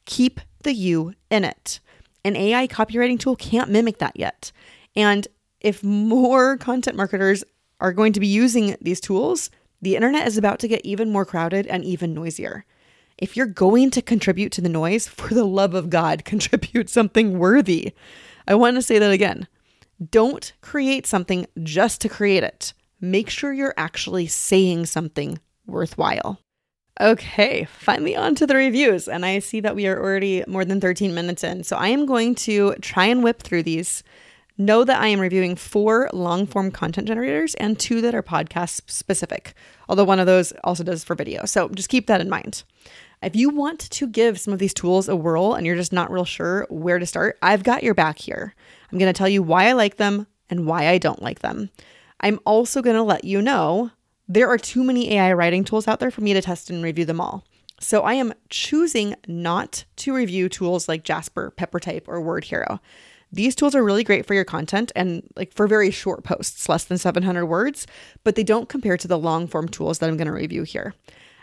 Keep 0.05 0.39
the 0.63 0.73
you 0.73 1.13
in 1.29 1.43
it. 1.43 1.79
An 2.23 2.35
AI 2.35 2.67
copywriting 2.67 3.19
tool 3.19 3.35
can't 3.35 3.71
mimic 3.71 3.97
that 3.97 4.15
yet. 4.15 4.51
And 4.95 5.27
if 5.59 5.83
more 5.83 6.57
content 6.57 6.97
marketers 6.97 7.43
are 7.79 7.93
going 7.93 8.13
to 8.13 8.19
be 8.19 8.27
using 8.27 8.75
these 8.81 8.99
tools, 8.99 9.49
the 9.81 9.95
internet 9.95 10.27
is 10.27 10.37
about 10.37 10.59
to 10.59 10.67
get 10.67 10.85
even 10.85 11.11
more 11.11 11.25
crowded 11.25 11.65
and 11.67 11.83
even 11.83 12.13
noisier. 12.13 12.65
If 13.17 13.35
you're 13.35 13.47
going 13.47 13.91
to 13.91 14.01
contribute 14.01 14.51
to 14.53 14.61
the 14.61 14.69
noise, 14.69 15.07
for 15.07 15.33
the 15.33 15.45
love 15.45 15.73
of 15.73 15.89
God, 15.89 16.25
contribute 16.25 16.89
something 16.89 17.39
worthy. 17.39 17.93
I 18.47 18.55
want 18.55 18.75
to 18.75 18.81
say 18.81 18.99
that 18.99 19.11
again. 19.11 19.47
Don't 20.09 20.53
create 20.61 21.05
something 21.05 21.45
just 21.61 22.01
to 22.01 22.09
create 22.09 22.43
it. 22.43 22.73
Make 22.99 23.29
sure 23.29 23.53
you're 23.53 23.73
actually 23.77 24.27
saying 24.27 24.87
something 24.87 25.39
worthwhile. 25.65 26.39
Okay, 26.99 27.65
finally 27.65 28.15
on 28.15 28.35
to 28.35 28.45
the 28.45 28.55
reviews. 28.55 29.07
And 29.07 29.25
I 29.25 29.39
see 29.39 29.59
that 29.61 29.75
we 29.75 29.87
are 29.87 29.99
already 29.99 30.43
more 30.47 30.65
than 30.65 30.81
13 30.81 31.13
minutes 31.13 31.43
in. 31.43 31.63
So 31.63 31.77
I 31.77 31.87
am 31.87 32.05
going 32.05 32.35
to 32.35 32.75
try 32.75 33.05
and 33.05 33.23
whip 33.23 33.41
through 33.41 33.63
these. 33.63 34.03
Know 34.61 34.83
that 34.83 35.01
I 35.01 35.07
am 35.07 35.19
reviewing 35.19 35.55
four 35.55 36.07
long 36.13 36.45
form 36.45 36.69
content 36.69 37.07
generators 37.07 37.55
and 37.55 37.79
two 37.79 37.99
that 38.01 38.13
are 38.13 38.21
podcast 38.21 38.91
specific, 38.91 39.55
although 39.89 40.03
one 40.03 40.19
of 40.19 40.27
those 40.27 40.53
also 40.63 40.83
does 40.83 41.03
for 41.03 41.15
video. 41.15 41.45
So 41.45 41.67
just 41.69 41.89
keep 41.89 42.05
that 42.05 42.21
in 42.21 42.29
mind. 42.29 42.61
If 43.23 43.35
you 43.35 43.49
want 43.49 43.79
to 43.79 44.05
give 44.05 44.39
some 44.39 44.53
of 44.53 44.59
these 44.59 44.75
tools 44.75 45.09
a 45.09 45.15
whirl 45.15 45.55
and 45.55 45.65
you're 45.65 45.75
just 45.75 45.91
not 45.91 46.11
real 46.11 46.25
sure 46.25 46.67
where 46.69 46.99
to 46.99 47.07
start, 47.07 47.39
I've 47.41 47.63
got 47.63 47.81
your 47.81 47.95
back 47.95 48.19
here. 48.19 48.53
I'm 48.91 48.99
going 48.99 49.11
to 49.11 49.17
tell 49.17 49.27
you 49.27 49.41
why 49.41 49.67
I 49.67 49.71
like 49.71 49.97
them 49.97 50.27
and 50.47 50.67
why 50.67 50.89
I 50.89 50.99
don't 50.99 51.23
like 51.23 51.39
them. 51.39 51.71
I'm 52.19 52.39
also 52.45 52.83
going 52.83 52.97
to 52.97 53.01
let 53.01 53.23
you 53.23 53.41
know 53.41 53.89
there 54.27 54.47
are 54.47 54.59
too 54.59 54.83
many 54.83 55.15
AI 55.15 55.33
writing 55.33 55.63
tools 55.63 55.87
out 55.87 55.99
there 55.99 56.11
for 56.11 56.21
me 56.21 56.33
to 56.35 56.41
test 56.43 56.69
and 56.69 56.83
review 56.83 57.05
them 57.05 57.19
all. 57.19 57.43
So 57.79 58.03
I 58.03 58.13
am 58.13 58.31
choosing 58.51 59.15
not 59.25 59.85
to 59.95 60.13
review 60.13 60.49
tools 60.49 60.87
like 60.87 61.03
Jasper, 61.03 61.51
PepperType, 61.57 62.03
or 62.05 62.21
Word 62.21 62.43
Hero. 62.43 62.79
These 63.31 63.55
tools 63.55 63.75
are 63.75 63.83
really 63.83 64.03
great 64.03 64.25
for 64.25 64.33
your 64.33 64.43
content 64.43 64.91
and 64.95 65.23
like 65.35 65.53
for 65.53 65.67
very 65.67 65.91
short 65.91 66.23
posts, 66.23 66.67
less 66.67 66.83
than 66.83 66.97
700 66.97 67.45
words, 67.45 67.87
but 68.23 68.35
they 68.35 68.43
don't 68.43 68.69
compare 68.69 68.97
to 68.97 69.07
the 69.07 69.17
long 69.17 69.47
form 69.47 69.69
tools 69.69 69.99
that 69.99 70.09
I'm 70.09 70.17
going 70.17 70.27
to 70.27 70.33
review 70.33 70.63
here. 70.63 70.93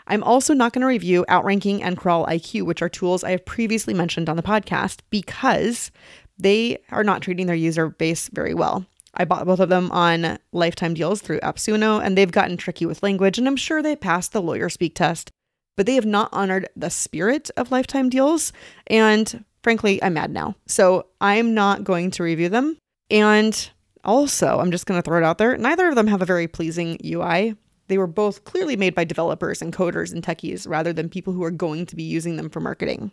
I'm 0.07 0.23
also 0.23 0.53
not 0.53 0.73
going 0.73 0.81
to 0.81 0.87
review 0.87 1.23
Outranking 1.29 1.83
and 1.83 1.95
Crawl 1.97 2.25
IQ, 2.25 2.63
which 2.63 2.81
are 2.81 2.89
tools 2.89 3.23
I 3.23 3.31
have 3.31 3.45
previously 3.45 3.93
mentioned 3.93 4.27
on 4.27 4.37
the 4.37 4.43
podcast, 4.43 5.01
because 5.11 5.91
they 6.37 6.79
are 6.89 7.03
not 7.03 7.21
treating 7.21 7.45
their 7.45 7.55
user 7.55 7.89
base 7.89 8.27
very 8.29 8.53
well. 8.53 8.85
I 9.13 9.25
bought 9.25 9.45
both 9.45 9.59
of 9.59 9.69
them 9.69 9.91
on 9.91 10.39
lifetime 10.51 10.93
deals 10.93 11.21
through 11.21 11.41
AppSumo, 11.41 12.03
and 12.03 12.17
they've 12.17 12.31
gotten 12.31 12.57
tricky 12.57 12.85
with 12.85 13.03
language, 13.03 13.37
and 13.37 13.47
I'm 13.47 13.55
sure 13.55 13.81
they 13.81 13.95
passed 13.95 14.33
the 14.33 14.41
lawyer 14.41 14.69
speak 14.69 14.95
test, 14.95 15.31
but 15.77 15.85
they 15.85 15.95
have 15.95 16.05
not 16.05 16.29
honored 16.31 16.69
the 16.75 16.89
spirit 16.89 17.51
of 17.55 17.71
lifetime 17.71 18.09
deals. 18.09 18.51
And 18.87 19.45
frankly, 19.63 20.01
I'm 20.03 20.13
mad 20.13 20.31
now. 20.31 20.55
So 20.67 21.07
I'm 21.21 21.53
not 21.53 21.83
going 21.83 22.11
to 22.11 22.23
review 22.23 22.49
them. 22.49 22.77
And 23.09 23.69
also, 24.03 24.59
I'm 24.59 24.71
just 24.71 24.85
going 24.85 24.99
to 24.99 25.05
throw 25.05 25.17
it 25.17 25.23
out 25.23 25.37
there 25.37 25.57
neither 25.57 25.87
of 25.87 25.95
them 25.95 26.07
have 26.07 26.21
a 26.21 26.25
very 26.25 26.47
pleasing 26.47 26.97
UI. 27.03 27.55
They 27.87 27.97
were 27.97 28.07
both 28.07 28.43
clearly 28.43 28.77
made 28.77 28.93
by 28.93 29.03
developers 29.03 29.61
and 29.61 29.73
coders 29.73 30.13
and 30.13 30.23
techies 30.23 30.67
rather 30.69 30.93
than 30.93 31.09
people 31.09 31.33
who 31.33 31.43
are 31.43 31.51
going 31.51 31.85
to 31.87 31.95
be 31.95 32.03
using 32.03 32.37
them 32.37 32.49
for 32.49 32.59
marketing. 32.59 33.11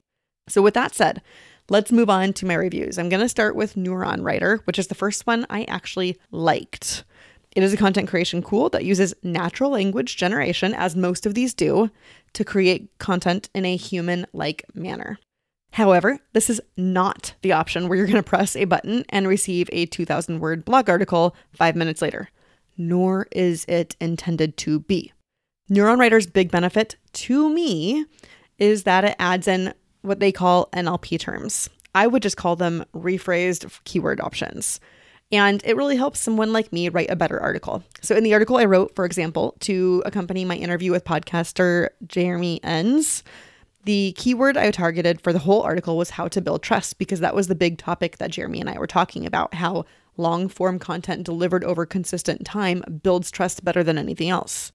So, 0.49 0.63
with 0.63 0.75
that 0.75 0.95
said, 0.95 1.23
Let's 1.69 1.91
move 1.91 2.09
on 2.09 2.33
to 2.35 2.47
my 2.47 2.55
reviews. 2.55 2.97
I'm 2.97 3.09
going 3.09 3.23
to 3.23 3.29
start 3.29 3.57
with 3.57 3.75
Neuron 3.75 4.23
Writer, 4.23 4.61
which 4.65 4.79
is 4.79 4.87
the 4.87 4.95
first 4.95 5.27
one 5.27 5.47
I 5.51 5.65
actually 5.65 6.17
liked. 6.31 7.03
It 7.57 7.65
is 7.65 7.73
a 7.73 7.77
content 7.77 8.09
creation 8.09 8.41
tool 8.41 8.69
that 8.69 8.85
uses 8.85 9.15
natural 9.25 9.71
language 9.71 10.17
generation, 10.17 10.75
as 10.75 10.95
most 10.95 11.27
of 11.27 11.35
these 11.35 11.55
do, 11.55 11.91
to 12.35 12.45
create 12.45 12.97
content 12.99 13.49
in 13.53 13.65
a 13.65 13.75
human 13.75 14.27
like 14.33 14.65
manner. 14.75 15.19
However, 15.77 16.21
this 16.33 16.49
is 16.49 16.59
not 16.79 17.35
the 17.43 17.53
option 17.53 17.87
where 17.87 17.99
you're 17.99 18.07
going 18.07 18.17
to 18.17 18.23
press 18.23 18.57
a 18.57 18.65
button 18.65 19.05
and 19.11 19.29
receive 19.29 19.69
a 19.73 19.85
2,000 19.85 20.41
word 20.41 20.65
blog 20.65 20.89
article 20.89 21.37
five 21.53 21.77
minutes 21.77 22.01
later. 22.01 22.31
nor 22.79 23.27
is 23.31 23.67
it 23.67 23.95
intended 24.01 24.57
to 24.59 24.81
be. 24.81 25.13
Neuron 25.71 25.99
Writer's 25.99 26.27
big 26.27 26.51
benefit 26.51 26.97
to 27.13 27.51
me 27.51 28.07
is 28.59 28.85
that 28.85 29.05
it 29.05 29.17
adds 29.19 29.47
in 29.47 29.75
what 30.01 30.19
they 30.19 30.33
call 30.33 30.71
NLP 30.73 31.19
terms. 31.19 31.69
I 31.95 32.07
would 32.07 32.23
just 32.23 32.39
call 32.39 32.57
them 32.57 32.85
rephrased 32.95 33.71
keyword 33.85 34.21
options. 34.21 34.81
And 35.31 35.63
it 35.65 35.77
really 35.77 35.97
helps 35.97 36.21
someone 36.21 36.55
like 36.55 36.73
me 36.73 36.89
write 36.89 37.11
a 37.11 37.17
better 37.17 37.39
article. 37.39 37.83
So, 38.01 38.15
in 38.15 38.25
the 38.25 38.33
article 38.33 38.57
I 38.57 38.65
wrote, 38.65 38.95
for 38.95 39.05
example, 39.05 39.57
to 39.61 40.03
accompany 40.07 40.47
my 40.47 40.57
interview 40.57 40.91
with 40.91 41.05
podcaster 41.05 41.89
Jeremy 42.07 42.63
Enns, 42.63 43.25
the 43.87 44.13
keyword 44.17 44.57
I 44.57 44.71
targeted 44.73 45.21
for 45.21 45.33
the 45.33 45.39
whole 45.39 45.63
article 45.63 45.97
was 45.97 46.11
how 46.11 46.27
to 46.29 46.41
build 46.41 46.63
trust 46.63 46.99
because 46.99 47.21
that 47.21 47.37
was 47.37 47.47
the 47.47 47.55
big 47.55 47.79
topic 47.79 48.19
that 48.19 48.33
Jeremy 48.33 48.61
and 48.61 48.69
I 48.69 48.79
were 48.79 48.89
talking 48.89 49.25
about 49.25 49.55
how 49.55 49.85
long 50.17 50.49
form 50.49 50.81
content 50.81 51.25
delivered 51.25 51.63
over 51.63 51.87
consistent 51.87 52.45
time 52.45 52.83
builds 53.03 53.31
trust 53.31 53.65
better 53.65 53.85
than 53.85 53.97
anything 53.97 54.29
else. 54.29 54.73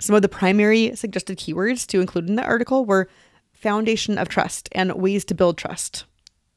Some 0.00 0.16
of 0.16 0.22
the 0.22 0.30
primary 0.30 0.96
suggested 0.96 1.38
keywords 1.38 1.86
to 1.88 2.00
include 2.00 2.28
in 2.28 2.36
the 2.36 2.44
article 2.44 2.86
were 2.86 3.08
foundation 3.52 4.16
of 4.16 4.28
trust 4.28 4.70
and 4.72 4.94
ways 4.94 5.26
to 5.26 5.34
build 5.34 5.58
trust, 5.58 6.06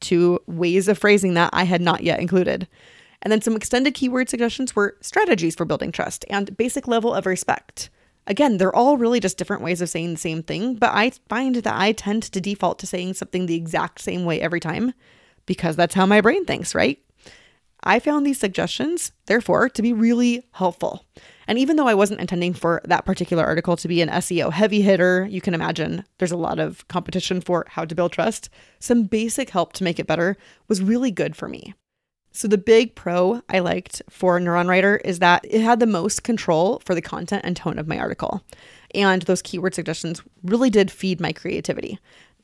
two 0.00 0.40
ways 0.46 0.88
of 0.88 0.98
phrasing 0.98 1.34
that 1.34 1.50
I 1.52 1.64
had 1.64 1.82
not 1.82 2.02
yet 2.02 2.20
included. 2.20 2.66
And 3.20 3.30
then 3.30 3.42
some 3.42 3.54
extended 3.54 3.92
keyword 3.92 4.30
suggestions 4.30 4.74
were 4.74 4.96
strategies 5.02 5.54
for 5.54 5.66
building 5.66 5.92
trust 5.92 6.24
and 6.30 6.56
basic 6.56 6.88
level 6.88 7.12
of 7.12 7.26
respect. 7.26 7.90
Again, 8.28 8.58
they're 8.58 8.74
all 8.74 8.98
really 8.98 9.20
just 9.20 9.38
different 9.38 9.62
ways 9.62 9.80
of 9.80 9.88
saying 9.88 10.12
the 10.12 10.20
same 10.20 10.42
thing, 10.42 10.74
but 10.74 10.90
I 10.92 11.12
find 11.28 11.56
that 11.56 11.74
I 11.74 11.92
tend 11.92 12.24
to 12.24 12.40
default 12.40 12.78
to 12.80 12.86
saying 12.86 13.14
something 13.14 13.46
the 13.46 13.54
exact 13.54 14.00
same 14.00 14.26
way 14.26 14.38
every 14.40 14.60
time 14.60 14.92
because 15.46 15.76
that's 15.76 15.94
how 15.94 16.04
my 16.04 16.20
brain 16.20 16.44
thinks, 16.44 16.74
right? 16.74 16.98
I 17.82 18.00
found 18.00 18.26
these 18.26 18.38
suggestions, 18.38 19.12
therefore, 19.26 19.70
to 19.70 19.82
be 19.82 19.94
really 19.94 20.44
helpful. 20.52 21.06
And 21.46 21.58
even 21.58 21.76
though 21.76 21.88
I 21.88 21.94
wasn't 21.94 22.20
intending 22.20 22.52
for 22.52 22.82
that 22.84 23.06
particular 23.06 23.44
article 23.44 23.76
to 23.78 23.88
be 23.88 24.02
an 24.02 24.10
SEO 24.10 24.52
heavy 24.52 24.82
hitter, 24.82 25.26
you 25.30 25.40
can 25.40 25.54
imagine 25.54 26.04
there's 26.18 26.32
a 26.32 26.36
lot 26.36 26.58
of 26.58 26.86
competition 26.88 27.40
for 27.40 27.64
how 27.68 27.86
to 27.86 27.94
build 27.94 28.12
trust. 28.12 28.50
Some 28.78 29.04
basic 29.04 29.50
help 29.50 29.72
to 29.74 29.84
make 29.84 29.98
it 29.98 30.06
better 30.06 30.36
was 30.68 30.82
really 30.82 31.10
good 31.10 31.34
for 31.34 31.48
me. 31.48 31.72
So, 32.38 32.46
the 32.46 32.56
big 32.56 32.94
pro 32.94 33.42
I 33.48 33.58
liked 33.58 34.00
for 34.08 34.38
Neuron 34.38 34.68
Writer 34.68 34.98
is 34.98 35.18
that 35.18 35.44
it 35.44 35.60
had 35.60 35.80
the 35.80 35.88
most 35.88 36.22
control 36.22 36.80
for 36.84 36.94
the 36.94 37.02
content 37.02 37.42
and 37.44 37.56
tone 37.56 37.80
of 37.80 37.88
my 37.88 37.98
article. 37.98 38.44
And 38.94 39.22
those 39.22 39.42
keyword 39.42 39.74
suggestions 39.74 40.22
really 40.44 40.70
did 40.70 40.88
feed 40.88 41.20
my 41.20 41.32
creativity. 41.32 41.98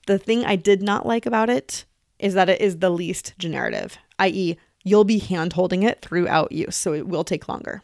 The 0.08 0.18
thing 0.18 0.44
I 0.44 0.56
did 0.56 0.82
not 0.82 1.06
like 1.06 1.26
about 1.26 1.48
it 1.48 1.84
is 2.18 2.34
that 2.34 2.48
it 2.48 2.60
is 2.60 2.78
the 2.78 2.90
least 2.90 3.34
generative, 3.38 3.96
i.e., 4.18 4.56
you'll 4.82 5.04
be 5.04 5.20
hand 5.20 5.52
holding 5.52 5.84
it 5.84 6.02
throughout 6.02 6.50
use, 6.50 6.74
so 6.74 6.92
it 6.92 7.06
will 7.06 7.22
take 7.22 7.48
longer. 7.48 7.80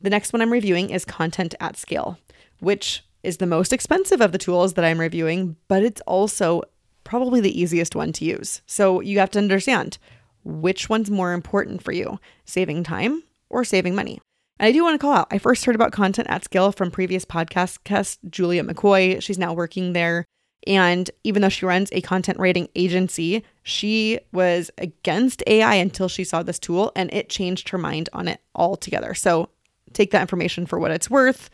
The 0.00 0.08
next 0.08 0.32
one 0.32 0.40
I'm 0.40 0.54
reviewing 0.54 0.88
is 0.88 1.04
Content 1.04 1.54
at 1.60 1.76
Scale, 1.76 2.18
which 2.60 3.04
is 3.22 3.36
the 3.36 3.44
most 3.44 3.74
expensive 3.74 4.22
of 4.22 4.32
the 4.32 4.38
tools 4.38 4.72
that 4.72 4.84
I'm 4.86 4.98
reviewing, 4.98 5.56
but 5.68 5.82
it's 5.82 6.00
also 6.06 6.62
probably 7.04 7.42
the 7.42 7.60
easiest 7.60 7.94
one 7.94 8.14
to 8.14 8.24
use. 8.24 8.62
So 8.64 9.00
you 9.00 9.18
have 9.18 9.30
to 9.32 9.38
understand 9.38 9.98
which 10.44 10.88
one's 10.88 11.10
more 11.10 11.32
important 11.32 11.82
for 11.82 11.92
you, 11.92 12.18
saving 12.44 12.84
time 12.84 13.22
or 13.48 13.64
saving 13.64 13.94
money. 13.94 14.20
And 14.58 14.66
I 14.66 14.72
do 14.72 14.82
want 14.82 14.94
to 14.94 14.98
call 14.98 15.14
out, 15.14 15.28
I 15.30 15.38
first 15.38 15.64
heard 15.64 15.74
about 15.74 15.92
content 15.92 16.28
at 16.28 16.44
scale 16.44 16.70
from 16.70 16.90
previous 16.90 17.24
podcast 17.24 17.82
guest 17.84 18.20
Julia 18.28 18.62
McCoy. 18.62 19.22
She's 19.22 19.38
now 19.38 19.54
working 19.54 19.94
there. 19.94 20.26
And 20.66 21.10
even 21.24 21.40
though 21.40 21.48
she 21.48 21.64
runs 21.64 21.88
a 21.92 22.02
content 22.02 22.38
writing 22.38 22.68
agency, 22.74 23.42
she 23.62 24.18
was 24.32 24.70
against 24.76 25.42
AI 25.46 25.76
until 25.76 26.08
she 26.08 26.24
saw 26.24 26.42
this 26.42 26.58
tool 26.58 26.92
and 26.94 27.12
it 27.14 27.30
changed 27.30 27.70
her 27.70 27.78
mind 27.78 28.10
on 28.12 28.28
it 28.28 28.40
altogether. 28.54 29.14
So 29.14 29.48
take 29.94 30.10
that 30.10 30.20
information 30.20 30.66
for 30.66 30.78
what 30.78 30.90
it's 30.90 31.08
worth, 31.08 31.48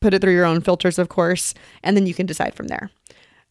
put 0.00 0.14
it 0.14 0.20
through 0.20 0.34
your 0.34 0.44
own 0.44 0.60
filters, 0.60 0.98
of 0.98 1.08
course, 1.08 1.54
and 1.82 1.96
then 1.96 2.06
you 2.06 2.14
can 2.14 2.26
decide 2.26 2.54
from 2.54 2.68
there. 2.68 2.90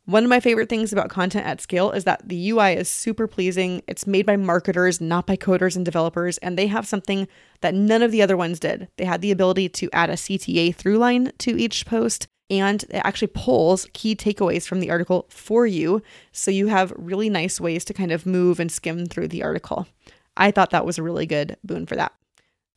One 0.05 0.23
of 0.23 0.29
my 0.29 0.39
favorite 0.39 0.67
things 0.67 0.91
about 0.91 1.11
content 1.11 1.45
at 1.45 1.61
scale 1.61 1.91
is 1.91 2.05
that 2.05 2.27
the 2.27 2.49
UI 2.49 2.73
is 2.73 2.89
super 2.89 3.27
pleasing. 3.27 3.83
It's 3.87 4.07
made 4.07 4.25
by 4.25 4.35
marketers, 4.35 4.99
not 4.99 5.27
by 5.27 5.37
coders 5.37 5.75
and 5.75 5.85
developers, 5.85 6.39
and 6.39 6.57
they 6.57 6.67
have 6.67 6.87
something 6.87 7.27
that 7.61 7.75
none 7.75 8.01
of 8.01 8.11
the 8.11 8.23
other 8.23 8.35
ones 8.35 8.59
did. 8.59 8.87
They 8.97 9.05
had 9.05 9.21
the 9.21 9.29
ability 9.29 9.69
to 9.69 9.89
add 9.93 10.09
a 10.09 10.13
CTA 10.13 10.75
through 10.75 10.97
line 10.97 11.31
to 11.37 11.55
each 11.55 11.85
post, 11.85 12.27
and 12.49 12.83
it 12.89 13.01
actually 13.05 13.27
pulls 13.27 13.87
key 13.93 14.15
takeaways 14.15 14.67
from 14.67 14.79
the 14.79 14.89
article 14.89 15.27
for 15.29 15.67
you. 15.67 16.01
So 16.31 16.49
you 16.49 16.67
have 16.67 16.91
really 16.95 17.29
nice 17.29 17.61
ways 17.61 17.85
to 17.85 17.93
kind 17.93 18.11
of 18.11 18.25
move 18.25 18.59
and 18.59 18.71
skim 18.71 19.05
through 19.05 19.27
the 19.27 19.43
article. 19.43 19.87
I 20.35 20.49
thought 20.49 20.71
that 20.71 20.85
was 20.85 20.97
a 20.97 21.03
really 21.03 21.27
good 21.27 21.57
boon 21.63 21.85
for 21.85 21.95
that. 21.95 22.13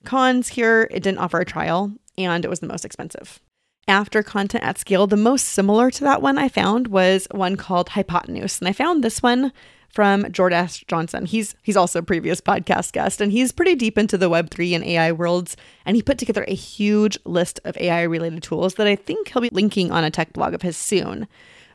Cons 0.04 0.48
here, 0.48 0.88
it 0.90 1.02
didn't 1.02 1.18
offer 1.18 1.40
a 1.40 1.46
trial, 1.46 1.90
and 2.18 2.44
it 2.44 2.48
was 2.48 2.60
the 2.60 2.68
most 2.68 2.84
expensive 2.84 3.40
after 3.86 4.22
content 4.22 4.64
at 4.64 4.78
scale. 4.78 5.06
The 5.06 5.16
most 5.16 5.46
similar 5.46 5.90
to 5.90 6.04
that 6.04 6.22
one 6.22 6.38
I 6.38 6.48
found 6.48 6.88
was 6.88 7.26
one 7.30 7.56
called 7.56 7.90
Hypotenuse. 7.90 8.58
And 8.58 8.68
I 8.68 8.72
found 8.72 9.02
this 9.02 9.22
one 9.22 9.52
from 9.88 10.24
Jordash 10.24 10.86
Johnson. 10.86 11.24
He's 11.24 11.54
he's 11.62 11.76
also 11.76 12.00
a 12.00 12.02
previous 12.02 12.40
podcast 12.40 12.92
guest 12.92 13.20
and 13.20 13.30
he's 13.30 13.52
pretty 13.52 13.76
deep 13.76 13.96
into 13.96 14.18
the 14.18 14.28
web3 14.28 14.74
and 14.74 14.84
AI 14.84 15.12
worlds 15.12 15.56
and 15.86 15.94
he 15.94 16.02
put 16.02 16.18
together 16.18 16.44
a 16.48 16.54
huge 16.54 17.16
list 17.24 17.60
of 17.64 17.76
AI 17.76 18.02
related 18.02 18.42
tools 18.42 18.74
that 18.74 18.88
I 18.88 18.96
think 18.96 19.28
he'll 19.28 19.42
be 19.42 19.50
linking 19.52 19.92
on 19.92 20.02
a 20.02 20.10
tech 20.10 20.32
blog 20.32 20.52
of 20.52 20.62
his 20.62 20.76
soon. 20.76 21.28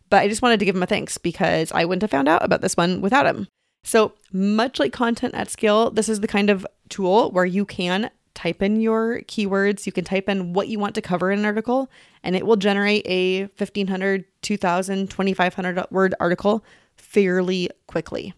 But 0.10 0.22
I 0.22 0.28
just 0.28 0.42
wanted 0.42 0.60
to 0.60 0.66
give 0.66 0.76
him 0.76 0.84
a 0.84 0.88
thanks 0.88 1.18
because 1.18 1.72
I 1.72 1.86
wouldn't 1.86 2.02
have 2.02 2.12
found 2.12 2.28
out 2.28 2.44
about 2.44 2.62
this 2.62 2.76
one 2.76 3.00
without 3.00 3.26
him. 3.26 3.48
So, 3.84 4.14
much 4.34 4.80
like 4.80 4.92
content 4.92 5.36
at 5.36 5.50
scale, 5.50 5.90
this 5.90 6.10
is 6.10 6.20
the 6.20 6.28
kind 6.28 6.50
of 6.50 6.68
tool 6.90 7.32
where 7.32 7.46
you 7.46 7.66
can 7.66 8.10
type 8.40 8.62
in 8.62 8.80
your 8.80 9.22
keywords, 9.24 9.86
you 9.86 9.92
can 9.92 10.06
type 10.06 10.30
in 10.30 10.54
what 10.54 10.70
you 10.70 10.80
want 10.80 10.96
to 10.96 11.02
cover 11.02 11.30
in 11.30 11.40
an 11.40 11.46
article, 11.46 11.90
and 12.24 12.38
it 12.38 12.46
will 12.46 12.56
generate 12.56 13.06
a 13.06 13.42
1500, 13.58 14.24
2000, 14.42 15.10
2500 15.10 15.86
word 15.92 16.16
article 16.22 16.64
fairly 16.96 17.70
quickly. 17.88 18.34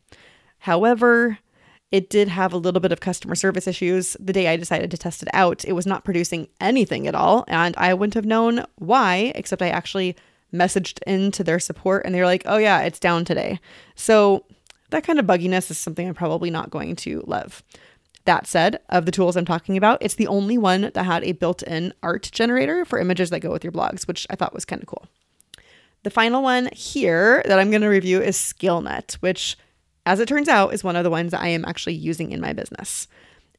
However, 0.59 1.37
it 1.91 2.09
did 2.09 2.29
have 2.29 2.51
a 2.51 2.57
little 2.57 2.79
bit 2.79 2.91
of 2.91 2.99
customer 2.99 3.35
service 3.35 3.67
issues. 3.67 4.17
The 4.19 4.33
day 4.33 4.47
I 4.47 4.55
decided 4.55 4.89
to 4.89 4.97
test 4.97 5.21
it 5.21 5.29
out, 5.33 5.63
it 5.65 5.73
was 5.73 5.85
not 5.85 6.03
producing 6.03 6.47
anything 6.59 7.05
at 7.07 7.13
all, 7.13 7.45
and 7.47 7.75
I 7.77 7.93
wouldn't 7.93 8.15
have 8.15 8.25
known 8.25 8.65
why, 8.77 9.31
except 9.35 9.61
I 9.61 9.69
actually 9.69 10.15
messaged 10.51 10.99
into 11.03 11.43
their 11.43 11.59
support 11.59 12.05
and 12.05 12.13
they 12.13 12.19
were 12.19 12.25
like, 12.25 12.43
oh, 12.45 12.57
yeah, 12.57 12.81
it's 12.81 12.99
down 12.99 13.23
today. 13.23 13.59
So, 13.95 14.45
that 14.89 15.05
kind 15.05 15.19
of 15.19 15.25
bugginess 15.25 15.71
is 15.71 15.77
something 15.77 16.05
I'm 16.05 16.13
probably 16.13 16.49
not 16.49 16.69
going 16.69 16.97
to 16.97 17.23
love. 17.25 17.63
That 18.25 18.45
said, 18.45 18.79
of 18.89 19.05
the 19.05 19.11
tools 19.11 19.35
I'm 19.35 19.45
talking 19.45 19.77
about, 19.77 19.97
it's 20.01 20.15
the 20.15 20.27
only 20.27 20.57
one 20.57 20.91
that 20.93 21.05
had 21.05 21.23
a 21.23 21.31
built 21.31 21.63
in 21.63 21.93
art 22.03 22.29
generator 22.31 22.85
for 22.85 22.99
images 22.99 23.29
that 23.31 23.39
go 23.39 23.51
with 23.51 23.63
your 23.63 23.73
blogs, 23.73 24.07
which 24.07 24.27
I 24.29 24.35
thought 24.35 24.53
was 24.53 24.65
kind 24.65 24.81
of 24.81 24.87
cool. 24.87 25.05
The 26.03 26.09
final 26.09 26.41
one 26.41 26.69
here 26.73 27.43
that 27.45 27.59
I'm 27.59 27.69
going 27.69 27.81
to 27.81 27.87
review 27.87 28.21
is 28.21 28.35
Scalenut, 28.35 29.13
which, 29.15 29.57
as 30.05 30.19
it 30.19 30.27
turns 30.27 30.47
out, 30.47 30.73
is 30.73 30.83
one 30.83 30.95
of 30.95 31.03
the 31.03 31.09
ones 31.09 31.31
that 31.31 31.41
I 31.41 31.49
am 31.49 31.65
actually 31.65 31.93
using 31.93 32.31
in 32.31 32.41
my 32.41 32.53
business. 32.53 33.07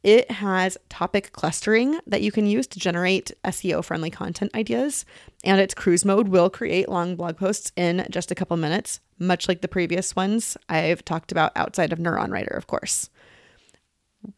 It 0.02 0.28
has 0.32 0.76
topic 0.88 1.30
clustering 1.32 2.00
that 2.08 2.22
you 2.22 2.32
can 2.32 2.46
use 2.46 2.66
to 2.68 2.80
generate 2.80 3.30
SEO 3.44 3.84
friendly 3.84 4.10
content 4.10 4.52
ideas, 4.54 5.04
and 5.44 5.60
its 5.60 5.74
cruise 5.74 6.04
mode 6.04 6.28
will 6.28 6.50
create 6.50 6.88
long 6.88 7.14
blog 7.14 7.36
posts 7.36 7.70
in 7.76 8.04
just 8.10 8.32
a 8.32 8.34
couple 8.34 8.56
minutes, 8.56 8.98
much 9.20 9.46
like 9.46 9.60
the 9.60 9.68
previous 9.68 10.16
ones 10.16 10.56
I've 10.68 11.04
talked 11.04 11.30
about 11.30 11.52
outside 11.54 11.92
of 11.92 12.00
Neuron 12.00 12.32
Writer, 12.32 12.54
of 12.56 12.66
course. 12.66 13.10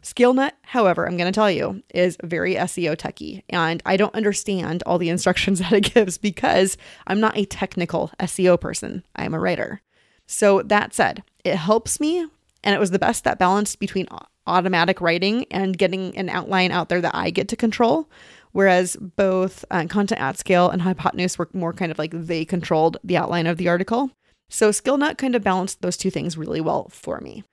Scalenut, 0.03 0.53
however, 0.63 1.07
I'm 1.07 1.17
going 1.17 1.31
to 1.31 1.37
tell 1.37 1.51
you, 1.51 1.83
is 1.95 2.17
very 2.23 2.55
SEO 2.55 2.97
techy, 2.97 3.45
and 3.49 3.83
I 3.85 3.97
don't 3.97 4.15
understand 4.15 4.83
all 4.87 4.99
the 4.99 5.09
instructions 5.11 5.59
that 5.59 5.73
it 5.73 5.95
gives 5.95 6.19
because 6.19 6.77
I'm 7.07 7.21
not 7.21 7.37
a 7.37 7.45
technical 7.45 8.11
SEO 8.21 8.61
person. 8.61 9.05
I 9.17 9.25
am 9.25 9.35
a 9.35 9.41
writer. 9.41 9.83
So, 10.27 10.63
that 10.63 10.95
said, 10.95 11.23
it 11.45 11.57
helps 11.57 12.01
me, 12.01 12.27
and 12.63 12.75
it 12.75 12.81
was 12.81 12.91
the 12.91 12.99
best 12.99 13.25
that 13.25 13.39
balanced 13.39 13.79
between 13.79 14.09
automatic 14.47 15.01
writing 15.01 15.47
and 15.51 15.77
getting 15.77 16.17
an 16.17 16.29
outline 16.29 16.71
out 16.71 16.89
there 16.89 17.01
that 17.01 17.15
I 17.15 17.31
get 17.31 17.49
to 17.49 17.57
control. 17.57 18.09
Whereas 18.53 18.97
both 18.97 19.65
uh, 19.71 19.85
Content 19.89 20.21
at 20.21 20.39
Scale 20.39 20.71
and 20.71 20.83
Hypotenuse 20.83 21.39
were 21.39 21.49
more 21.53 21.73
kind 21.73 21.91
of 21.91 21.99
like 21.99 22.13
they 22.13 22.45
controlled 22.45 22.99
the 23.03 23.17
outline 23.17 23.47
of 23.47 23.59
the 23.59 23.69
article. 23.69 24.11
So, 24.49 24.71
Scalenut 24.71 25.19
kind 25.19 25.35
of 25.35 25.43
balanced 25.43 25.83
those 25.83 25.97
two 25.97 26.11
things 26.11 26.39
really 26.39 26.61
well 26.61 26.89
for 26.91 27.21
me. 27.21 27.45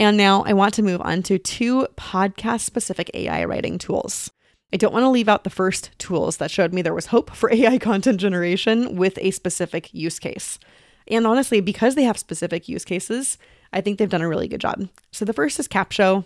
And 0.00 0.16
now 0.16 0.44
I 0.44 0.54
want 0.54 0.72
to 0.74 0.82
move 0.82 1.02
on 1.02 1.22
to 1.24 1.38
two 1.38 1.86
podcast 1.94 2.60
specific 2.60 3.10
AI 3.12 3.44
writing 3.44 3.76
tools. 3.76 4.30
I 4.72 4.78
don't 4.78 4.94
want 4.94 5.02
to 5.02 5.10
leave 5.10 5.28
out 5.28 5.44
the 5.44 5.50
first 5.50 5.90
tools 5.98 6.38
that 6.38 6.50
showed 6.50 6.72
me 6.72 6.80
there 6.80 6.94
was 6.94 7.06
hope 7.06 7.36
for 7.36 7.52
AI 7.54 7.76
content 7.76 8.18
generation 8.18 8.96
with 8.96 9.18
a 9.20 9.30
specific 9.30 9.92
use 9.92 10.18
case. 10.18 10.58
And 11.06 11.26
honestly, 11.26 11.60
because 11.60 11.96
they 11.96 12.04
have 12.04 12.16
specific 12.16 12.66
use 12.66 12.86
cases, 12.86 13.36
I 13.74 13.82
think 13.82 13.98
they've 13.98 14.08
done 14.08 14.22
a 14.22 14.28
really 14.28 14.48
good 14.48 14.62
job. 14.62 14.88
So 15.12 15.26
the 15.26 15.34
first 15.34 15.60
is 15.60 15.68
Capsho. 15.68 16.24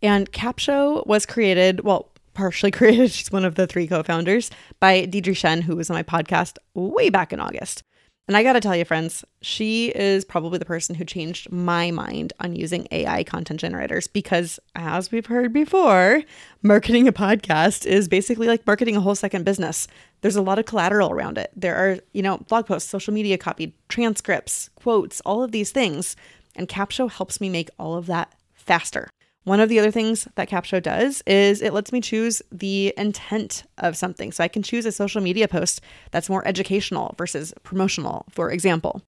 And 0.00 0.30
Capsho 0.30 1.04
was 1.04 1.26
created, 1.26 1.80
well, 1.80 2.12
partially 2.34 2.70
created, 2.78 3.10
she's 3.10 3.32
one 3.32 3.44
of 3.44 3.56
the 3.56 3.66
three 3.66 3.88
co 3.88 4.04
founders, 4.04 4.48
by 4.78 5.06
Deirdre 5.06 5.34
Tshien, 5.34 5.62
who 5.62 5.74
was 5.74 5.90
on 5.90 5.94
my 5.96 6.04
podcast 6.04 6.58
way 6.74 7.10
back 7.10 7.32
in 7.32 7.40
August. 7.40 7.82
And 8.28 8.36
I 8.36 8.42
gotta 8.42 8.60
tell 8.60 8.76
you, 8.76 8.84
friends, 8.84 9.24
she 9.40 9.88
is 9.88 10.22
probably 10.22 10.58
the 10.58 10.66
person 10.66 10.94
who 10.94 11.04
changed 11.06 11.50
my 11.50 11.90
mind 11.90 12.34
on 12.40 12.54
using 12.54 12.86
AI 12.90 13.24
content 13.24 13.58
generators 13.58 14.06
because, 14.06 14.60
as 14.76 15.10
we've 15.10 15.24
heard 15.24 15.50
before, 15.50 16.22
marketing 16.62 17.08
a 17.08 17.12
podcast 17.12 17.86
is 17.86 18.06
basically 18.06 18.46
like 18.46 18.66
marketing 18.66 18.96
a 18.96 19.00
whole 19.00 19.14
second 19.14 19.46
business. 19.46 19.88
There's 20.20 20.36
a 20.36 20.42
lot 20.42 20.58
of 20.58 20.66
collateral 20.66 21.10
around 21.10 21.38
it. 21.38 21.50
There 21.56 21.74
are, 21.74 22.00
you 22.12 22.20
know, 22.20 22.36
blog 22.48 22.66
posts, 22.66 22.90
social 22.90 23.14
media 23.14 23.38
copy, 23.38 23.74
transcripts, 23.88 24.68
quotes, 24.74 25.22
all 25.22 25.42
of 25.42 25.50
these 25.50 25.70
things. 25.70 26.14
And 26.54 26.68
Capsho 26.68 27.10
helps 27.10 27.40
me 27.40 27.48
make 27.48 27.70
all 27.78 27.96
of 27.96 28.04
that 28.06 28.34
faster. 28.52 29.08
One 29.48 29.60
of 29.60 29.70
the 29.70 29.78
other 29.78 29.90
things 29.90 30.28
that 30.34 30.50
Capsho 30.50 30.82
does 30.82 31.22
is 31.26 31.62
it 31.62 31.72
lets 31.72 31.90
me 31.90 32.02
choose 32.02 32.42
the 32.52 32.92
intent 32.98 33.64
of 33.78 33.96
something. 33.96 34.30
So 34.30 34.44
I 34.44 34.48
can 34.48 34.62
choose 34.62 34.84
a 34.84 34.92
social 34.92 35.22
media 35.22 35.48
post 35.48 35.80
that's 36.10 36.28
more 36.28 36.46
educational 36.46 37.14
versus 37.16 37.54
promotional, 37.62 38.26
for 38.30 38.50
example. 38.50 39.00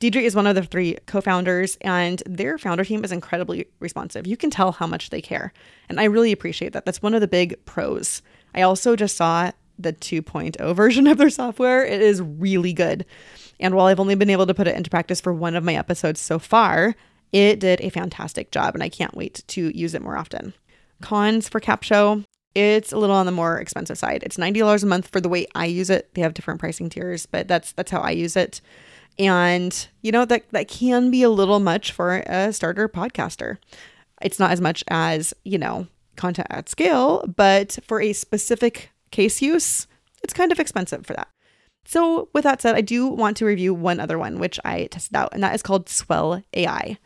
Deirdre 0.00 0.22
is 0.22 0.34
one 0.34 0.48
of 0.48 0.56
the 0.56 0.64
three 0.64 0.98
co 1.06 1.20
founders, 1.20 1.78
and 1.82 2.20
their 2.26 2.58
founder 2.58 2.84
team 2.84 3.04
is 3.04 3.12
incredibly 3.12 3.68
responsive. 3.78 4.26
You 4.26 4.36
can 4.36 4.50
tell 4.50 4.72
how 4.72 4.88
much 4.88 5.10
they 5.10 5.20
care. 5.20 5.52
And 5.88 6.00
I 6.00 6.04
really 6.04 6.32
appreciate 6.32 6.72
that. 6.72 6.84
That's 6.84 7.00
one 7.00 7.14
of 7.14 7.20
the 7.20 7.28
big 7.28 7.54
pros. 7.64 8.22
I 8.56 8.62
also 8.62 8.96
just 8.96 9.16
saw 9.16 9.52
the 9.78 9.92
2.0 9.92 10.74
version 10.74 11.06
of 11.06 11.16
their 11.16 11.30
software. 11.30 11.86
It 11.86 12.02
is 12.02 12.20
really 12.20 12.72
good. 12.72 13.06
And 13.60 13.76
while 13.76 13.86
I've 13.86 14.00
only 14.00 14.16
been 14.16 14.30
able 14.30 14.48
to 14.48 14.54
put 14.54 14.66
it 14.66 14.74
into 14.74 14.90
practice 14.90 15.20
for 15.20 15.32
one 15.32 15.54
of 15.54 15.62
my 15.62 15.76
episodes 15.76 16.20
so 16.20 16.40
far, 16.40 16.96
it 17.36 17.60
did 17.60 17.80
a 17.80 17.90
fantastic 17.90 18.50
job, 18.50 18.74
and 18.74 18.82
I 18.82 18.88
can't 18.88 19.14
wait 19.16 19.42
to 19.48 19.76
use 19.76 19.94
it 19.94 20.02
more 20.02 20.16
often. 20.16 20.54
Cons 21.02 21.48
for 21.48 21.60
Capsho 21.60 22.24
it's 22.56 22.90
a 22.90 22.96
little 22.96 23.14
on 23.14 23.26
the 23.26 23.32
more 23.32 23.58
expensive 23.58 23.98
side. 23.98 24.22
It's 24.22 24.38
$90 24.38 24.82
a 24.82 24.86
month 24.86 25.08
for 25.08 25.20
the 25.20 25.28
way 25.28 25.46
I 25.54 25.66
use 25.66 25.90
it. 25.90 26.14
They 26.14 26.22
have 26.22 26.32
different 26.32 26.58
pricing 26.58 26.88
tiers, 26.88 27.26
but 27.26 27.46
that's 27.46 27.72
that's 27.72 27.90
how 27.90 28.00
I 28.00 28.12
use 28.12 28.34
it. 28.34 28.62
And 29.18 29.86
you 30.00 30.10
know 30.10 30.24
that 30.24 30.48
that 30.52 30.66
can 30.66 31.10
be 31.10 31.22
a 31.22 31.28
little 31.28 31.60
much 31.60 31.92
for 31.92 32.22
a 32.26 32.54
starter 32.54 32.88
podcaster. 32.88 33.58
It's 34.22 34.38
not 34.38 34.52
as 34.52 34.62
much 34.62 34.82
as, 34.88 35.34
you 35.44 35.58
know, 35.58 35.86
content 36.16 36.48
at 36.48 36.70
scale, 36.70 37.26
but 37.36 37.78
for 37.86 38.00
a 38.00 38.14
specific 38.14 38.90
case 39.10 39.42
use, 39.42 39.86
it's 40.22 40.32
kind 40.32 40.50
of 40.50 40.58
expensive 40.58 41.04
for 41.04 41.12
that. 41.12 41.28
So, 41.84 42.30
with 42.32 42.44
that 42.44 42.62
said, 42.62 42.74
I 42.74 42.80
do 42.80 43.06
want 43.06 43.36
to 43.36 43.44
review 43.44 43.74
one 43.74 44.00
other 44.00 44.18
one, 44.18 44.38
which 44.38 44.58
I 44.64 44.86
tested 44.86 45.14
out, 45.14 45.28
and 45.32 45.42
that 45.42 45.54
is 45.54 45.62
called 45.62 45.90
Swell 45.90 46.42
AI. 46.54 46.96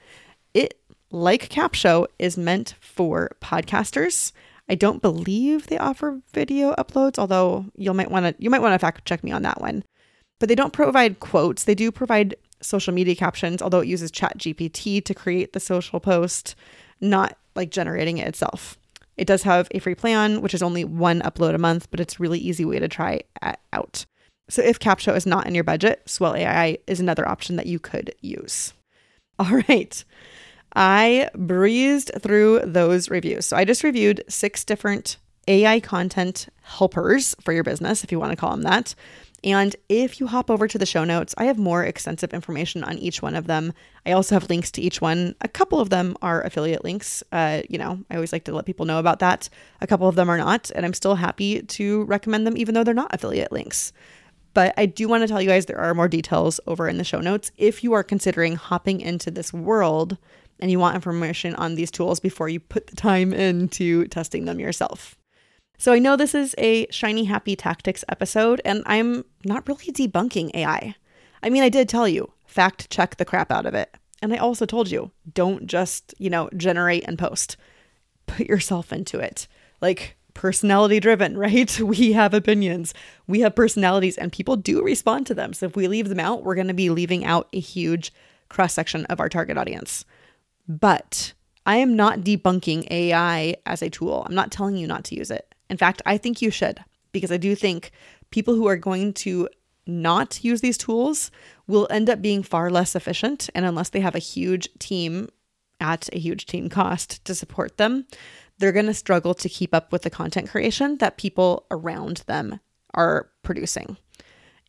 Like 1.11 1.49
Capsho, 1.49 2.07
is 2.19 2.39
meant 2.39 2.75
for 2.81 3.31
podcasters. 3.41 4.33
I 4.69 4.77
don't 4.77 5.03
believe 5.03 5.67
they 5.67 5.79
offer 5.79 6.21
video 6.33 6.73
uploads, 6.75 7.19
although 7.19 7.67
you 7.77 7.93
might 7.93 8.11
want 8.11 8.27
to 8.27 8.43
you 8.43 8.49
might 8.49 8.63
want 8.63 8.75
to 8.75 8.79
fact 8.79 9.05
check 9.05 9.25
me 9.25 9.33
on 9.33 9.43
that 9.43 9.61
one. 9.61 9.83
But 10.39 10.49
they 10.49 10.55
don't 10.55 10.73
provide 10.73 11.19
quotes. 11.19 11.65
They 11.65 11.75
do 11.75 11.91
provide 11.91 12.37
social 12.63 12.95
media 12.95 13.17
captions, 13.17 13.61
although 13.61 13.81
it 13.81 13.89
uses 13.89 14.13
ChatGPT 14.13 15.05
to 15.05 15.15
create 15.15 15.53
the 15.53 15.61
social 15.61 15.99
post, 15.99 16.55
not 17.01 17.37
like 17.57 17.71
generating 17.71 18.19
it 18.19 18.29
itself. 18.29 18.79
It 19.17 19.27
does 19.27 19.43
have 19.43 19.69
a 19.73 19.81
free 19.81 19.97
plan, 19.97 20.41
which 20.41 20.55
is 20.55 20.63
only 20.63 20.85
one 20.85 21.21
upload 21.23 21.55
a 21.55 21.59
month, 21.59 21.91
but 21.91 22.01
it's 22.01 22.21
really 22.21 22.39
easy 22.39 22.65
way 22.65 22.79
to 22.79 22.89
try 22.89 23.23
out. 23.73 24.07
So 24.49 24.63
if 24.63 24.79
Capsho 24.79 25.15
is 25.17 25.27
not 25.27 25.47
in 25.47 25.55
your 25.55 25.65
budget, 25.65 26.09
Swell 26.09 26.37
AI 26.37 26.79
is 26.87 27.01
another 27.01 27.29
option 27.29 27.57
that 27.57 27.67
you 27.67 27.79
could 27.79 28.15
use. 28.21 28.73
All 29.39 29.63
right. 29.69 30.05
I 30.75 31.29
breezed 31.35 32.13
through 32.21 32.61
those 32.65 33.11
reviews. 33.11 33.47
So 33.47 33.57
I 33.57 33.65
just 33.65 33.83
reviewed 33.83 34.25
six 34.29 34.65
different 34.65 35.17
AI 35.49 35.81
content 35.81 36.49
helpers 36.63 37.35
for 37.41 37.53
your 37.53 37.65
business, 37.65 38.05
if 38.05 38.13
you 38.13 38.21
want 38.21 38.31
to 38.31 38.37
call 38.37 38.51
them 38.51 38.63
that. 38.63 38.95
And 39.43 39.75
if 39.89 40.21
you 40.21 40.27
hop 40.27 40.51
over 40.51 40.69
to 40.69 40.79
the 40.79 40.85
show 40.85 41.03
notes, 41.05 41.35
I 41.39 41.45
have 41.47 41.59
more 41.59 41.83
extensive 41.83 42.35
information 42.35 42.85
on 42.85 42.99
each 42.99 43.23
one 43.23 43.35
of 43.35 43.47
them. 43.47 43.73
I 44.05 44.13
also 44.13 44.35
have 44.35 44.51
links 44.51 44.71
to 44.73 44.83
each 44.83 45.01
one. 45.01 45.35
A 45.41 45.49
couple 45.49 45.81
of 45.81 45.89
them 45.89 46.15
are 46.21 46.43
affiliate 46.43 46.85
links. 46.85 47.23
Uh, 47.33 47.63
you 47.69 47.79
know, 47.79 47.99
I 48.11 48.17
always 48.17 48.33
like 48.33 48.45
to 48.45 48.55
let 48.55 48.67
people 48.67 48.85
know 48.85 48.99
about 48.99 49.21
that. 49.21 49.49
A 49.81 49.87
couple 49.87 50.09
of 50.09 50.15
them 50.15 50.29
are 50.29 50.37
not, 50.37 50.71
and 50.75 50.85
I'm 50.85 50.93
still 50.93 51.15
happy 51.15 51.63
to 51.63 52.05
recommend 52.05 52.47
them, 52.47 52.57
even 52.57 52.75
though 52.75 52.85
they're 52.85 52.93
not 52.93 53.15
affiliate 53.15 53.51
links. 53.51 53.95
But 54.53 54.75
I 54.77 54.87
do 54.87 55.09
want 55.09 55.23
to 55.23 55.29
tell 55.29 55.41
you 55.41 55.49
guys 55.49 55.67
there 55.67 55.79
are 55.79 55.95
more 55.95 56.09
details 56.09 56.61
over 56.67 56.89
in 56.89 56.99
the 56.99 57.05
show 57.05 57.21
notes 57.21 57.51
if 57.57 57.83
you 57.83 57.93
are 57.93 58.03
considering 58.03 58.57
hopping 58.57 59.01
into 59.01 59.31
this 59.31 59.53
world 59.53 60.19
and 60.61 60.71
you 60.71 60.79
want 60.79 60.95
information 60.95 61.55
on 61.57 61.75
these 61.75 61.91
tools 61.91 62.21
before 62.21 62.49
you 62.49 62.61
put 62.61 62.87
the 62.87 62.97
time 62.97 63.33
into 63.33 64.07
testing 64.09 64.45
them 64.45 64.61
yourself. 64.61 65.17
So 65.79 65.93
I 65.93 65.99
know 65.99 66.17
this 66.17 66.35
is 66.35 66.55
a 66.59 66.87
shiny 66.91 67.25
happy 67.25 67.57
tactics 67.57 68.05
episode 68.09 68.61
and 68.65 68.83
I'm 68.87 69.25
not 69.45 69.67
really 69.67 69.87
debunking 69.87 70.55
AI. 70.55 70.95
I 71.43 71.51
mean, 71.51 71.63
I 71.63 71.71
did 71.71 71.89
tell 71.89 72.07
you, 72.07 72.33
fact 72.47 72.91
check 72.91 73.17
the 73.17 73.25
crap 73.25 73.51
out 73.51 73.67
of 73.67 73.75
it. 73.75 73.97
And 74.23 74.35
I 74.35 74.37
also 74.37 74.67
told 74.67 74.91
you, 74.91 75.11
don't 75.33 75.67
just, 75.67 76.15
you 76.19 76.29
know, 76.29 76.51
generate 76.55 77.05
and 77.09 77.19
post. 77.19 77.57
Put 78.27 78.47
yourself 78.47 78.93
into 78.93 79.19
it. 79.19 79.49
Like 79.81 80.17
personality 80.35 81.01
driven, 81.01 81.39
right? 81.39 81.81
We 81.81 82.13
have 82.13 82.35
opinions, 82.35 82.95
we 83.27 83.41
have 83.41 83.55
personalities, 83.55 84.19
and 84.19 84.33
people 84.33 84.57
do 84.57 84.83
respond 84.83 85.27
to 85.29 85.35
them. 85.35 85.53
So 85.53 85.67
if 85.67 85.77
we 85.77 85.89
leave 85.89 86.09
them 86.09 86.21
out, 86.21 86.45
we're 86.45 86.55
going 86.55 86.69
to 86.69 86.75
be 86.75 86.91
leaving 86.91 87.25
out 87.25 87.49
a 87.53 87.61
huge 87.61 88.13
cross 88.49 88.75
section 88.75 89.07
of 89.07 89.21
our 89.21 89.29
target 89.29 89.57
audience. 89.57 90.05
But 90.71 91.33
I 91.67 91.79
am 91.79 91.97
not 91.97 92.21
debunking 92.21 92.89
AI 92.93 93.57
as 93.67 93.83
a 93.83 93.91
tool. 93.91 94.25
I'm 94.25 94.37
not 94.37 94.53
telling 94.53 94.77
you 94.77 94.87
not 94.87 95.03
to 95.07 95.17
use 95.17 95.31
it. 95.33 95.53
In 95.69 95.77
fact, 95.77 96.01
I 96.07 96.17
think 96.17 96.41
you 96.41 96.51
should, 96.53 96.79
because 97.11 97.33
I 97.33 97.39
do 97.39 97.57
think 97.57 97.91
people 98.31 98.55
who 98.55 98.69
are 98.69 98.77
going 98.77 99.13
to 99.15 99.49
not 99.85 100.45
use 100.45 100.61
these 100.61 100.79
tools 100.79 101.33
will 101.67 101.89
end 101.91 102.09
up 102.09 102.23
being 102.23 102.45
far 102.45 102.71
less 102.71 102.95
efficient. 102.95 103.51
And 103.53 103.67
unless 103.67 103.89
they 103.89 103.99
have 103.99 104.15
a 104.15 104.21
huge 104.21 104.69
team 104.79 105.29
at 105.81 106.09
a 106.13 106.21
huge 106.21 106.47
team 106.47 106.69
cost 106.69 107.25
to 107.25 107.35
support 107.35 107.77
them, 107.77 108.07
they're 108.59 108.71
going 108.71 108.87
to 108.87 108.95
struggle 108.95 109.35
to 109.35 109.49
keep 109.49 109.75
up 109.75 109.91
with 109.91 110.03
the 110.03 110.11
content 110.11 110.51
creation 110.51 110.99
that 110.99 111.17
people 111.17 111.67
around 111.73 112.19
them 112.29 112.61
are 112.95 113.29
producing. 113.43 113.97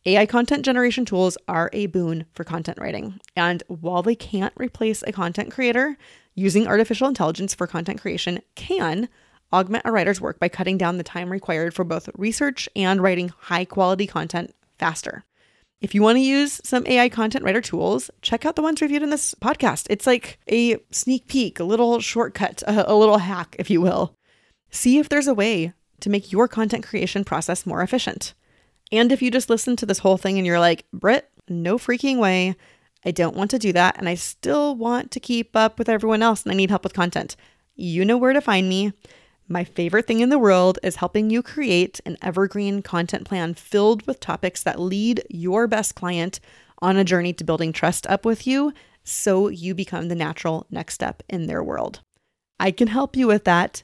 AI 0.04 0.26
content 0.26 0.64
generation 0.64 1.04
tools 1.04 1.38
are 1.46 1.70
a 1.72 1.86
boon 1.86 2.24
for 2.34 2.42
content 2.42 2.78
writing. 2.80 3.20
And 3.36 3.62
while 3.68 4.02
they 4.02 4.16
can't 4.16 4.52
replace 4.56 5.04
a 5.04 5.12
content 5.12 5.52
creator, 5.52 5.96
using 6.34 6.66
artificial 6.66 7.06
intelligence 7.06 7.54
for 7.54 7.68
content 7.68 8.00
creation 8.00 8.40
can 8.56 9.08
augment 9.52 9.84
a 9.84 9.92
writer's 9.92 10.20
work 10.20 10.40
by 10.40 10.48
cutting 10.48 10.76
down 10.76 10.96
the 10.96 11.04
time 11.04 11.30
required 11.30 11.72
for 11.72 11.84
both 11.84 12.08
research 12.16 12.68
and 12.74 13.00
writing 13.00 13.28
high 13.28 13.64
quality 13.64 14.06
content 14.06 14.52
faster. 14.76 15.24
If 15.80 15.94
you 15.94 16.02
want 16.02 16.16
to 16.16 16.20
use 16.20 16.60
some 16.64 16.86
AI 16.86 17.08
content 17.08 17.44
writer 17.44 17.60
tools, 17.60 18.10
check 18.22 18.44
out 18.44 18.56
the 18.56 18.62
ones 18.62 18.80
reviewed 18.80 19.02
in 19.02 19.10
this 19.10 19.34
podcast. 19.34 19.86
It's 19.88 20.06
like 20.06 20.40
a 20.50 20.78
sneak 20.90 21.28
peek, 21.28 21.60
a 21.60 21.64
little 21.64 22.00
shortcut, 22.00 22.62
a, 22.66 22.94
little 22.94 23.18
hack, 23.18 23.54
if 23.58 23.70
you 23.70 23.80
will. 23.80 24.14
See 24.70 24.98
if 24.98 25.08
there's 25.08 25.28
a 25.28 25.34
way 25.34 25.74
to 26.00 26.10
make 26.10 26.32
your 26.32 26.48
content 26.48 26.84
creation 26.84 27.22
process 27.22 27.66
more 27.66 27.82
efficient. 27.82 28.34
And 28.92 29.10
if 29.10 29.22
you 29.22 29.30
just 29.30 29.50
listen 29.50 29.74
to 29.76 29.86
this 29.86 30.00
whole 30.00 30.18
thing 30.18 30.36
and 30.36 30.46
you're 30.46 30.60
like, 30.60 30.84
Britt, 30.92 31.30
no 31.48 31.78
freaking 31.78 32.18
way. 32.18 32.54
I 33.04 33.10
don't 33.10 33.34
want 33.34 33.50
to 33.50 33.58
do 33.58 33.72
that. 33.72 33.98
And 33.98 34.08
I 34.08 34.14
still 34.14 34.76
want 34.76 35.10
to 35.10 35.20
keep 35.20 35.56
up 35.56 35.78
with 35.78 35.88
everyone 35.88 36.22
else 36.22 36.42
and 36.42 36.52
I 36.52 36.54
need 36.54 36.70
help 36.70 36.84
with 36.84 36.92
content. 36.92 37.34
You 37.74 38.04
know 38.04 38.18
where 38.18 38.34
to 38.34 38.40
find 38.40 38.68
me. 38.68 38.92
My 39.48 39.64
favorite 39.64 40.06
thing 40.06 40.20
in 40.20 40.28
the 40.28 40.38
world 40.38 40.78
is 40.82 40.96
helping 40.96 41.30
you 41.30 41.42
create 41.42 42.00
an 42.06 42.16
evergreen 42.22 42.80
content 42.80 43.26
plan 43.26 43.54
filled 43.54 44.06
with 44.06 44.20
topics 44.20 44.62
that 44.62 44.78
lead 44.78 45.24
your 45.28 45.66
best 45.66 45.94
client 45.94 46.38
on 46.80 46.96
a 46.96 47.04
journey 47.04 47.32
to 47.32 47.44
building 47.44 47.72
trust 47.72 48.06
up 48.06 48.24
with 48.24 48.46
you 48.46 48.72
so 49.04 49.48
you 49.48 49.74
become 49.74 50.08
the 50.08 50.14
natural 50.14 50.66
next 50.70 50.94
step 50.94 51.22
in 51.28 51.46
their 51.46 51.62
world. 51.62 52.00
I 52.60 52.70
can 52.70 52.88
help 52.88 53.16
you 53.16 53.26
with 53.26 53.44
that. 53.44 53.82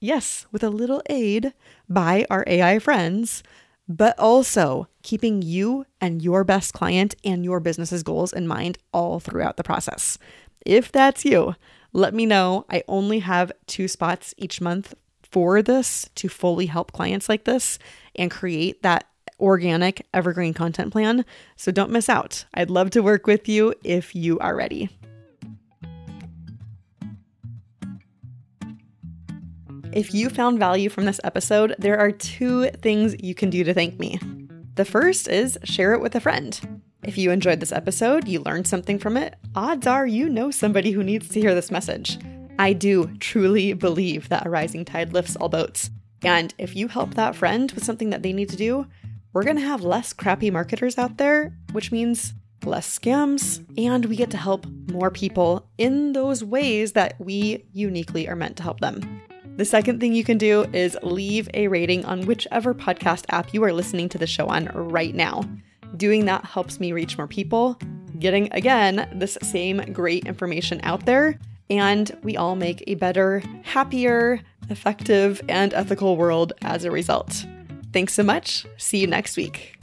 Yes, 0.00 0.46
with 0.50 0.62
a 0.62 0.70
little 0.70 1.02
aid 1.08 1.52
by 1.88 2.26
our 2.30 2.44
AI 2.46 2.78
friends, 2.78 3.42
but 3.88 4.18
also 4.18 4.88
keeping 5.02 5.42
you 5.42 5.84
and 6.00 6.22
your 6.22 6.44
best 6.44 6.72
client 6.72 7.14
and 7.24 7.44
your 7.44 7.60
business's 7.60 8.02
goals 8.02 8.32
in 8.32 8.46
mind 8.46 8.78
all 8.92 9.20
throughout 9.20 9.56
the 9.56 9.64
process. 9.64 10.18
If 10.64 10.90
that's 10.90 11.24
you, 11.24 11.54
let 11.92 12.14
me 12.14 12.26
know. 12.26 12.64
I 12.70 12.82
only 12.88 13.20
have 13.20 13.52
two 13.66 13.88
spots 13.88 14.34
each 14.36 14.60
month 14.60 14.94
for 15.22 15.62
this 15.62 16.08
to 16.14 16.28
fully 16.28 16.66
help 16.66 16.92
clients 16.92 17.28
like 17.28 17.44
this 17.44 17.78
and 18.16 18.30
create 18.30 18.82
that 18.82 19.06
organic 19.40 20.06
evergreen 20.14 20.54
content 20.54 20.92
plan. 20.92 21.24
So 21.56 21.72
don't 21.72 21.90
miss 21.90 22.08
out. 22.08 22.44
I'd 22.54 22.70
love 22.70 22.90
to 22.90 23.02
work 23.02 23.26
with 23.26 23.48
you 23.48 23.74
if 23.82 24.14
you 24.14 24.38
are 24.38 24.56
ready. 24.56 24.90
If 29.94 30.12
you 30.12 30.28
found 30.28 30.58
value 30.58 30.88
from 30.88 31.04
this 31.04 31.20
episode, 31.22 31.76
there 31.78 32.00
are 32.00 32.10
two 32.10 32.68
things 32.82 33.14
you 33.22 33.32
can 33.32 33.48
do 33.48 33.62
to 33.62 33.72
thank 33.72 33.96
me. 34.00 34.18
The 34.74 34.84
first 34.84 35.28
is 35.28 35.56
share 35.62 35.92
it 35.92 36.00
with 36.00 36.16
a 36.16 36.20
friend. 36.20 36.82
If 37.04 37.16
you 37.16 37.30
enjoyed 37.30 37.60
this 37.60 37.70
episode, 37.70 38.26
you 38.26 38.40
learned 38.40 38.66
something 38.66 38.98
from 38.98 39.16
it, 39.16 39.36
odds 39.54 39.86
are 39.86 40.04
you 40.04 40.28
know 40.28 40.50
somebody 40.50 40.90
who 40.90 41.04
needs 41.04 41.28
to 41.28 41.40
hear 41.40 41.54
this 41.54 41.70
message. 41.70 42.18
I 42.58 42.72
do 42.72 43.16
truly 43.20 43.72
believe 43.72 44.30
that 44.30 44.46
a 44.46 44.50
rising 44.50 44.84
tide 44.84 45.12
lifts 45.12 45.36
all 45.36 45.48
boats. 45.48 45.90
And 46.24 46.52
if 46.58 46.74
you 46.74 46.88
help 46.88 47.14
that 47.14 47.36
friend 47.36 47.70
with 47.70 47.84
something 47.84 48.10
that 48.10 48.24
they 48.24 48.32
need 48.32 48.48
to 48.48 48.56
do, 48.56 48.88
we're 49.32 49.44
going 49.44 49.58
to 49.58 49.62
have 49.62 49.82
less 49.82 50.12
crappy 50.12 50.50
marketers 50.50 50.98
out 50.98 51.18
there, 51.18 51.56
which 51.70 51.92
means 51.92 52.34
less 52.64 52.98
scams, 52.98 53.64
and 53.78 54.06
we 54.06 54.16
get 54.16 54.32
to 54.32 54.38
help 54.38 54.66
more 54.90 55.12
people 55.12 55.68
in 55.78 56.14
those 56.14 56.42
ways 56.42 56.94
that 56.94 57.14
we 57.20 57.64
uniquely 57.72 58.28
are 58.28 58.34
meant 58.34 58.56
to 58.56 58.64
help 58.64 58.80
them. 58.80 59.22
The 59.56 59.64
second 59.64 60.00
thing 60.00 60.14
you 60.14 60.24
can 60.24 60.36
do 60.36 60.62
is 60.72 60.98
leave 61.02 61.48
a 61.54 61.68
rating 61.68 62.04
on 62.06 62.26
whichever 62.26 62.74
podcast 62.74 63.24
app 63.28 63.54
you 63.54 63.62
are 63.62 63.72
listening 63.72 64.08
to 64.08 64.18
the 64.18 64.26
show 64.26 64.48
on 64.48 64.66
right 64.74 65.14
now. 65.14 65.44
Doing 65.96 66.24
that 66.24 66.44
helps 66.44 66.80
me 66.80 66.90
reach 66.90 67.16
more 67.16 67.28
people, 67.28 67.78
getting 68.18 68.52
again 68.52 69.08
this 69.14 69.38
same 69.42 69.78
great 69.92 70.26
information 70.26 70.80
out 70.82 71.06
there, 71.06 71.38
and 71.70 72.16
we 72.24 72.36
all 72.36 72.56
make 72.56 72.82
a 72.88 72.96
better, 72.96 73.44
happier, 73.62 74.40
effective, 74.70 75.40
and 75.48 75.72
ethical 75.72 76.16
world 76.16 76.52
as 76.62 76.84
a 76.84 76.90
result. 76.90 77.46
Thanks 77.92 78.12
so 78.12 78.24
much. 78.24 78.66
See 78.76 78.98
you 78.98 79.06
next 79.06 79.36
week. 79.36 79.80